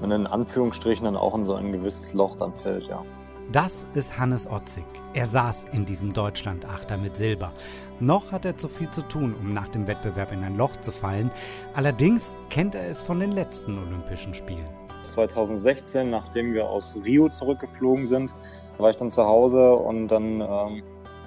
man 0.00 0.10
in 0.10 0.26
Anführungsstrichen 0.26 1.04
dann 1.04 1.16
auch 1.16 1.34
in 1.34 1.46
so 1.46 1.54
ein 1.54 1.72
gewisses 1.72 2.12
Loch 2.12 2.36
dann 2.36 2.52
fällt, 2.52 2.88
ja. 2.88 3.02
Das 3.50 3.86
ist 3.94 4.18
Hannes 4.18 4.48
Otzig. 4.48 4.84
Er 5.14 5.26
saß 5.26 5.66
in 5.72 5.84
diesem 5.84 6.12
Deutschland-Achter 6.12 6.96
mit 6.96 7.16
Silber. 7.16 7.52
Noch 8.00 8.32
hat 8.32 8.44
er 8.44 8.56
zu 8.56 8.68
viel 8.68 8.88
zu 8.90 9.02
tun, 9.02 9.34
um 9.38 9.52
nach 9.52 9.68
dem 9.68 9.86
Wettbewerb 9.86 10.32
in 10.32 10.42
ein 10.42 10.56
Loch 10.56 10.76
zu 10.80 10.90
fallen. 10.90 11.30
Allerdings 11.74 12.36
kennt 12.48 12.74
er 12.74 12.88
es 12.88 13.02
von 13.02 13.20
den 13.20 13.32
letzten 13.32 13.78
Olympischen 13.78 14.32
Spielen. 14.32 14.68
2016, 15.02 16.08
nachdem 16.08 16.54
wir 16.54 16.68
aus 16.68 16.96
Rio 17.04 17.28
zurückgeflogen 17.28 18.06
sind, 18.06 18.34
war 18.78 18.90
ich 18.90 18.96
dann 18.96 19.10
zu 19.10 19.24
Hause 19.24 19.74
und 19.74 20.08
dann, 20.08 20.40
ähm, 20.40 20.82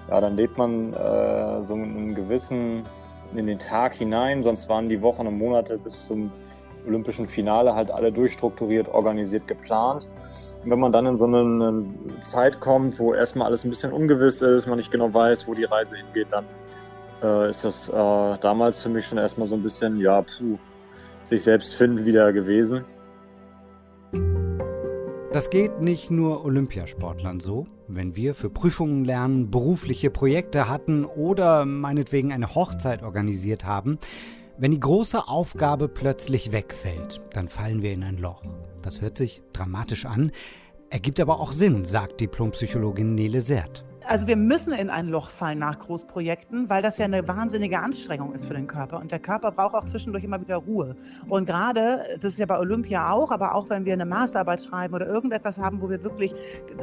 ja, 0.09 0.21
dann 0.21 0.35
lebt 0.35 0.57
man 0.57 0.93
äh, 0.93 1.63
so 1.63 1.73
einen 1.73 2.15
gewissen 2.15 2.83
in 3.35 3.47
den 3.47 3.59
Tag 3.59 3.95
hinein. 3.95 4.43
Sonst 4.43 4.69
waren 4.69 4.89
die 4.89 5.01
Wochen 5.01 5.27
und 5.27 5.37
Monate 5.37 5.77
bis 5.77 6.05
zum 6.05 6.31
olympischen 6.87 7.27
Finale 7.27 7.73
halt 7.73 7.91
alle 7.91 8.11
durchstrukturiert, 8.11 8.87
organisiert, 8.87 9.47
geplant. 9.47 10.07
Und 10.63 10.71
wenn 10.71 10.79
man 10.79 10.91
dann 10.91 11.05
in 11.05 11.17
so 11.17 11.25
eine 11.25 11.85
Zeit 12.21 12.59
kommt, 12.59 12.99
wo 12.99 13.13
erstmal 13.13 13.47
alles 13.47 13.63
ein 13.63 13.69
bisschen 13.69 13.91
ungewiss 13.91 14.41
ist, 14.41 14.67
man 14.67 14.77
nicht 14.77 14.91
genau 14.91 15.13
weiß, 15.13 15.47
wo 15.47 15.53
die 15.53 15.63
Reise 15.63 15.95
hingeht, 15.95 16.31
dann 16.31 16.45
äh, 17.21 17.49
ist 17.49 17.63
das 17.63 17.89
äh, 17.89 17.93
damals 18.39 18.81
für 18.81 18.89
mich 18.89 19.05
schon 19.05 19.17
erstmal 19.17 19.47
so 19.47 19.55
ein 19.55 19.63
bisschen, 19.63 19.99
ja, 19.99 20.21
puh, 20.21 20.57
sich 21.23 21.43
selbst 21.43 21.75
finden 21.75 22.05
wieder 22.05 22.31
gewesen. 22.33 22.85
Das 25.35 25.49
geht 25.49 25.81
nicht 25.81 26.11
nur 26.11 26.45
Olympiasportlern 26.45 27.41
so. 27.41 27.67
Wenn 27.89 28.15
wir 28.15 28.35
für 28.35 28.49
Prüfungen 28.49 29.03
lernen, 29.03 29.51
berufliche 29.51 30.09
Projekte 30.09 30.69
hatten 30.69 31.03
oder 31.03 31.65
meinetwegen 31.65 32.31
eine 32.31 32.55
Hochzeit 32.55 33.03
organisiert 33.03 33.65
haben, 33.65 33.99
wenn 34.57 34.71
die 34.71 34.79
große 34.79 35.27
Aufgabe 35.27 35.89
plötzlich 35.89 36.53
wegfällt, 36.53 37.19
dann 37.33 37.49
fallen 37.49 37.81
wir 37.81 37.91
in 37.91 38.05
ein 38.05 38.17
Loch. 38.17 38.43
Das 38.81 39.01
hört 39.01 39.17
sich 39.17 39.41
dramatisch 39.51 40.05
an, 40.05 40.31
ergibt 40.89 41.19
aber 41.19 41.41
auch 41.41 41.51
Sinn, 41.51 41.83
sagt 41.83 42.21
Diplompsychologin 42.21 43.13
Nele 43.13 43.41
Sert. 43.41 43.83
Also 44.07 44.27
wir 44.27 44.35
müssen 44.35 44.71
in 44.71 44.91
ein 44.91 45.07
Loch 45.07 45.31
fallen 45.31 45.57
nach 45.57 45.79
Großprojekten, 45.79 46.69
weil 46.69 46.83
das 46.83 46.99
ja 46.99 47.05
eine 47.05 47.27
wahnsinnige 47.27 47.79
Anstrengung 47.79 48.33
ist 48.33 48.45
für 48.45 48.53
den 48.53 48.67
Körper. 48.67 48.99
Und 48.99 49.11
der 49.11 49.17
Körper 49.17 49.51
braucht 49.51 49.73
auch 49.73 49.85
zwischendurch 49.85 50.23
immer 50.23 50.39
wieder 50.39 50.57
Ruhe. 50.57 50.95
Und 51.27 51.47
gerade, 51.47 52.05
das 52.15 52.33
ist 52.33 52.37
ja 52.37 52.45
bei 52.45 52.59
Olympia 52.59 53.09
auch, 53.09 53.31
aber 53.31 53.55
auch 53.55 53.69
wenn 53.71 53.83
wir 53.83 53.93
eine 53.93 54.05
Masterarbeit 54.05 54.63
schreiben 54.63 54.93
oder 54.93 55.07
irgendetwas 55.07 55.57
haben, 55.57 55.81
wo 55.81 55.89
wir 55.89 56.03
wirklich 56.03 56.33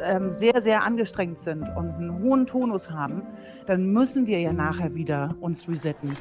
ähm, 0.05 0.33
sehr, 0.33 0.61
sehr 0.61 0.83
angestrengt 0.83 1.39
sind 1.39 1.69
und 1.77 1.95
einen 1.95 2.23
hohen 2.23 2.47
Tonus 2.47 2.91
haben, 2.91 3.23
dann 3.67 3.93
müssen 3.93 4.27
wir 4.27 4.41
ja 4.41 4.53
nachher 4.53 4.93
wieder 4.95 5.37
uns 5.41 5.69
resetten. 5.69 6.17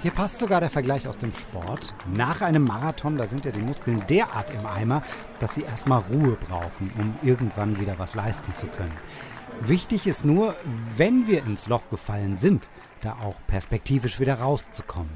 Hier 0.00 0.12
passt 0.12 0.38
sogar 0.38 0.60
der 0.60 0.70
Vergleich 0.70 1.08
aus 1.08 1.18
dem 1.18 1.32
Sport. 1.34 1.92
Nach 2.14 2.40
einem 2.40 2.64
Marathon, 2.64 3.18
da 3.18 3.26
sind 3.26 3.44
ja 3.44 3.50
die 3.50 3.60
Muskeln 3.60 4.02
derart 4.08 4.50
im 4.50 4.64
Eimer, 4.64 5.02
dass 5.40 5.56
sie 5.56 5.62
erstmal 5.62 6.02
Ruhe 6.10 6.38
brauchen, 6.48 6.90
um 6.98 7.14
irgendwann 7.28 7.78
wieder 7.80 7.98
was 7.98 8.14
leisten 8.14 8.54
zu 8.54 8.66
können. 8.68 8.94
Wichtig 9.60 10.06
ist 10.06 10.24
nur, 10.24 10.54
wenn 10.96 11.26
wir 11.26 11.42
ins 11.42 11.66
Loch 11.66 11.90
gefallen 11.90 12.38
sind, 12.38 12.68
da 13.00 13.12
auch 13.22 13.36
perspektivisch 13.46 14.20
wieder 14.20 14.34
rauszukommen. 14.34 15.10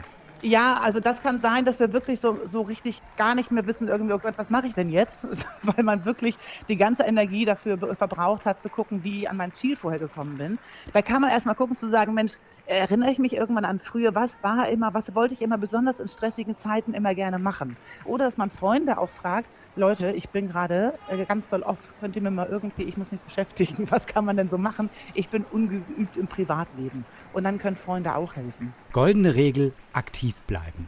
Ja, 0.45 0.81
also 0.81 0.99
das 0.99 1.23
kann 1.23 1.39
sein, 1.39 1.65
dass 1.65 1.79
wir 1.79 1.93
wirklich 1.93 2.19
so, 2.19 2.45
so 2.45 2.63
richtig 2.63 2.99
gar 3.17 3.37
nicht 3.37 3.53
mehr 3.53 3.65
wissen, 3.65 3.87
irgendwie, 3.87 4.13
oh 4.13 4.19
was 4.23 4.51
mache 4.51 4.67
ich 4.67 4.75
denn 4.75 4.91
jetzt? 4.91 5.25
Weil 5.63 5.85
man 5.85 6.05
wirklich 6.05 6.37
die 6.69 6.77
ganze 6.77 7.05
Energie 7.05 7.45
dafür 7.45 7.79
verbraucht 7.95 8.45
hat, 8.45 8.61
zu 8.61 8.69
gucken, 8.69 9.05
wie 9.05 9.21
ich 9.21 9.31
an 9.31 9.37
mein 9.37 9.53
Ziel 9.53 9.77
vorher 9.77 10.01
gekommen 10.01 10.39
bin. 10.39 10.59
Da 10.93 11.01
kann 11.01 11.23
man 11.23 11.31
erstmal 11.31 11.55
gucken, 11.55 11.77
zu 11.77 11.89
sagen, 11.89 12.13
Mensch, 12.15 12.33
erinnere 12.67 13.13
ich 13.13 13.21
mich 13.21 13.37
irgendwann 13.37 13.65
an 13.65 13.79
früher, 13.79 14.17
was 14.17 14.43
war 14.43 14.69
immer, 14.69 14.93
was 14.95 15.15
wollte 15.15 15.35
ich 15.35 15.43
immer 15.43 15.59
besonders 15.59 16.01
in 16.01 16.09
stressigen 16.09 16.57
Zeiten 16.57 16.93
immer 16.93 17.15
gerne 17.15 17.39
machen? 17.39 17.79
Oder 18.05 18.25
dass 18.25 18.37
man 18.37 18.51
Freunde 18.51 18.99
auch 18.99 19.11
fragt, 19.11 19.49
Leute, 19.77 20.11
ich 20.11 20.31
bin 20.31 20.49
gerade 20.49 20.99
äh, 21.07 21.25
ganz 21.25 21.51
doll 21.51 21.63
off, 21.63 21.95
könnt 22.01 22.17
ihr 22.17 22.23
mir 22.23 22.33
mal 22.33 22.49
irgendwie, 22.49 22.83
ich 22.83 22.97
muss 22.97 23.13
mich 23.13 23.23
beschäftigen, 23.23 23.87
was 23.93 24.09
kann 24.09 24.25
man 24.25 24.37
denn 24.37 24.49
so 24.49 24.59
machen? 24.59 24.91
Ich 25.15 25.31
bin 25.31 25.45
ungeübt 25.45 26.17
im 26.17 26.27
Privatleben. 26.27 27.07
Und 27.33 27.45
dann 27.45 27.59
können 27.59 27.77
Freunde 27.77 28.17
auch 28.17 28.35
helfen. 28.35 28.75
Goldene 28.93 29.35
Regel, 29.37 29.75
aktiv 29.95 30.35
bleiben. 30.47 30.87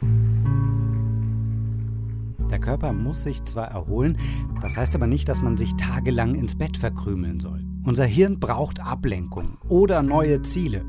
Der 2.49 2.59
Körper 2.59 2.93
muss 2.93 3.23
sich 3.23 3.43
zwar 3.45 3.69
erholen, 3.69 4.17
das 4.61 4.77
heißt 4.77 4.95
aber 4.95 5.07
nicht, 5.07 5.27
dass 5.27 5.41
man 5.41 5.57
sich 5.57 5.75
tagelang 5.75 6.35
ins 6.35 6.55
Bett 6.55 6.77
verkrümeln 6.77 7.39
soll. 7.39 7.63
Unser 7.85 8.05
Hirn 8.05 8.39
braucht 8.39 8.79
Ablenkung 8.79 9.57
oder 9.67 10.03
neue 10.03 10.41
Ziele. 10.41 10.85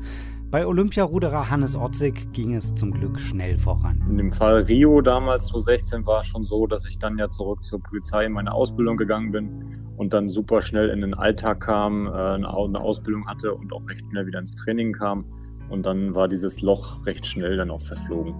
Bei 0.49 0.65
Olympiaruderer 0.65 1.49
Hannes 1.49 1.75
Otzig 1.75 2.31
ging 2.31 2.53
es 2.53 2.73
zum 2.73 2.91
Glück 2.91 3.19
schnell 3.19 3.57
voran. 3.57 4.01
In 4.09 4.17
dem 4.17 4.31
Fall 4.31 4.61
Rio 4.61 5.01
damals 5.01 5.47
2016 5.47 6.05
war 6.05 6.21
es 6.21 6.27
schon 6.27 6.45
so, 6.45 6.67
dass 6.67 6.85
ich 6.85 6.99
dann 6.99 7.17
ja 7.17 7.27
zurück 7.27 7.63
zur 7.63 7.81
Polizei 7.81 8.25
in 8.25 8.31
meine 8.31 8.53
Ausbildung 8.53 8.95
gegangen 8.95 9.33
bin 9.33 9.91
und 9.97 10.13
dann 10.13 10.29
super 10.29 10.61
schnell 10.61 10.87
in 10.89 11.01
den 11.01 11.13
Alltag 11.13 11.59
kam, 11.59 12.07
äh, 12.07 12.11
eine 12.11 12.79
Ausbildung 12.79 13.27
hatte 13.27 13.53
und 13.53 13.73
auch 13.73 13.89
recht 13.89 14.05
schnell 14.09 14.25
wieder 14.25 14.39
ins 14.39 14.55
Training 14.55 14.93
kam. 14.93 15.25
Und 15.69 15.85
dann 15.85 16.15
war 16.15 16.27
dieses 16.27 16.61
Loch 16.61 17.05
recht 17.05 17.25
schnell 17.25 17.57
dann 17.57 17.71
auch 17.71 17.81
verflogen. 17.81 18.33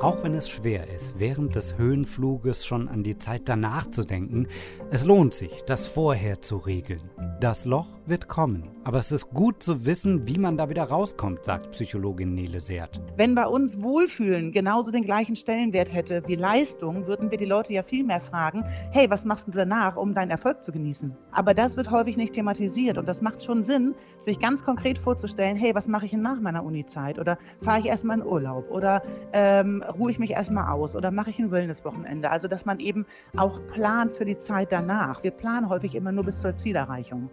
Auch 0.00 0.22
wenn 0.22 0.34
es 0.34 0.50
schwer 0.50 0.88
ist, 0.88 1.18
während 1.18 1.54
des 1.54 1.78
Höhenfluges 1.78 2.66
schon 2.66 2.88
an 2.88 3.02
die 3.02 3.16
Zeit 3.16 3.42
danach 3.46 3.90
zu 3.90 4.04
denken, 4.04 4.48
es 4.90 5.04
lohnt 5.04 5.32
sich, 5.32 5.62
das 5.62 5.86
vorher 5.86 6.42
zu 6.42 6.56
regeln. 6.56 7.10
Das 7.40 7.64
Loch 7.64 7.88
wird 8.04 8.28
kommen, 8.28 8.68
aber 8.84 8.98
es 8.98 9.10
ist 9.10 9.30
gut 9.30 9.62
zu 9.62 9.86
wissen, 9.86 10.28
wie 10.28 10.38
man 10.38 10.58
da 10.58 10.68
wieder 10.68 10.84
rauskommt, 10.84 11.44
sagt 11.44 11.72
Psychologin 11.72 12.34
Nele 12.34 12.60
Seert. 12.60 13.00
Wenn 13.16 13.34
bei 13.34 13.46
uns 13.46 13.80
Wohlfühlen 13.82 14.52
genauso 14.52 14.90
den 14.90 15.04
gleichen 15.04 15.36
Stellenwert 15.36 15.92
hätte 15.92 16.22
wie 16.26 16.34
Leistung, 16.34 17.06
würden 17.06 17.30
wir 17.30 17.38
die 17.38 17.46
Leute 17.46 17.72
ja 17.72 17.82
viel 17.82 18.04
mehr 18.04 18.20
fragen, 18.20 18.62
hey, 18.92 19.08
was 19.08 19.24
machst 19.24 19.48
du 19.48 19.52
danach, 19.52 19.96
um 19.96 20.14
deinen 20.14 20.30
Erfolg 20.30 20.62
zu 20.62 20.70
genießen? 20.70 21.16
Aber 21.32 21.54
das 21.54 21.76
wird 21.78 21.90
häufig 21.90 22.18
nicht 22.18 22.34
thematisiert 22.34 22.98
und 22.98 23.08
das 23.08 23.22
macht 23.22 23.42
schon 23.42 23.64
Sinn, 23.64 23.94
sich 24.20 24.38
ganz 24.38 24.64
konkret 24.64 24.98
vorzustellen, 24.98 25.56
hey, 25.56 25.74
was 25.74 25.88
mache 25.88 26.04
ich 26.04 26.10
denn 26.10 26.22
nach 26.22 26.40
meiner 26.40 26.62
Uni-Zeit? 26.62 27.18
Oder 27.18 27.38
fahre 27.62 27.80
ich 27.80 27.86
erstmal 27.86 28.18
in 28.18 28.26
Urlaub? 28.26 28.70
Oder 28.70 29.02
ähm, 29.32 29.82
ruhe 29.98 30.10
ich 30.10 30.18
mich 30.18 30.32
erstmal 30.32 30.70
aus 30.70 30.94
oder 30.94 31.10
mache 31.10 31.30
ich 31.30 31.38
ein 31.38 31.50
Wellnesswochenende? 31.50 32.30
Also, 32.30 32.48
dass 32.48 32.66
man 32.66 32.80
eben 32.80 33.06
auch 33.36 33.58
plant 33.72 34.12
für 34.12 34.26
die 34.26 34.36
Zeit 34.36 34.72
danach. 34.72 35.22
Wir 35.22 35.30
planen 35.30 35.70
häufig 35.70 35.94
immer 35.94 36.12
nur 36.12 36.24
bis 36.24 36.40
zur 36.40 36.54
Zielerreichung. 36.54 37.30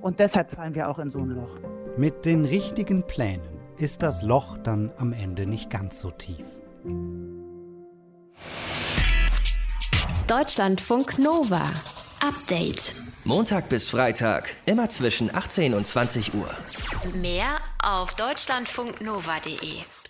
Und 0.00 0.20
deshalb 0.20 0.50
fallen 0.50 0.74
wir 0.74 0.88
auch 0.88 0.98
in 0.98 1.10
so 1.10 1.18
ein 1.18 1.30
Loch. 1.30 1.56
Mit 1.96 2.24
den 2.24 2.44
richtigen 2.44 3.06
Plänen 3.06 3.48
ist 3.78 4.02
das 4.02 4.22
Loch 4.22 4.58
dann 4.58 4.92
am 4.98 5.12
Ende 5.12 5.46
nicht 5.46 5.70
ganz 5.70 6.00
so 6.00 6.10
tief. 6.10 6.46
Deutschlandfunk 10.26 11.18
Nova. 11.18 11.62
Update. 12.26 12.94
Montag 13.24 13.68
bis 13.68 13.88
Freitag, 13.88 14.54
immer 14.66 14.88
zwischen 14.88 15.34
18 15.34 15.74
und 15.74 15.86
20 15.86 16.34
Uhr. 16.34 16.48
Mehr 17.14 17.56
auf 17.82 18.14
deutschlandfunknova.de. 18.14 20.03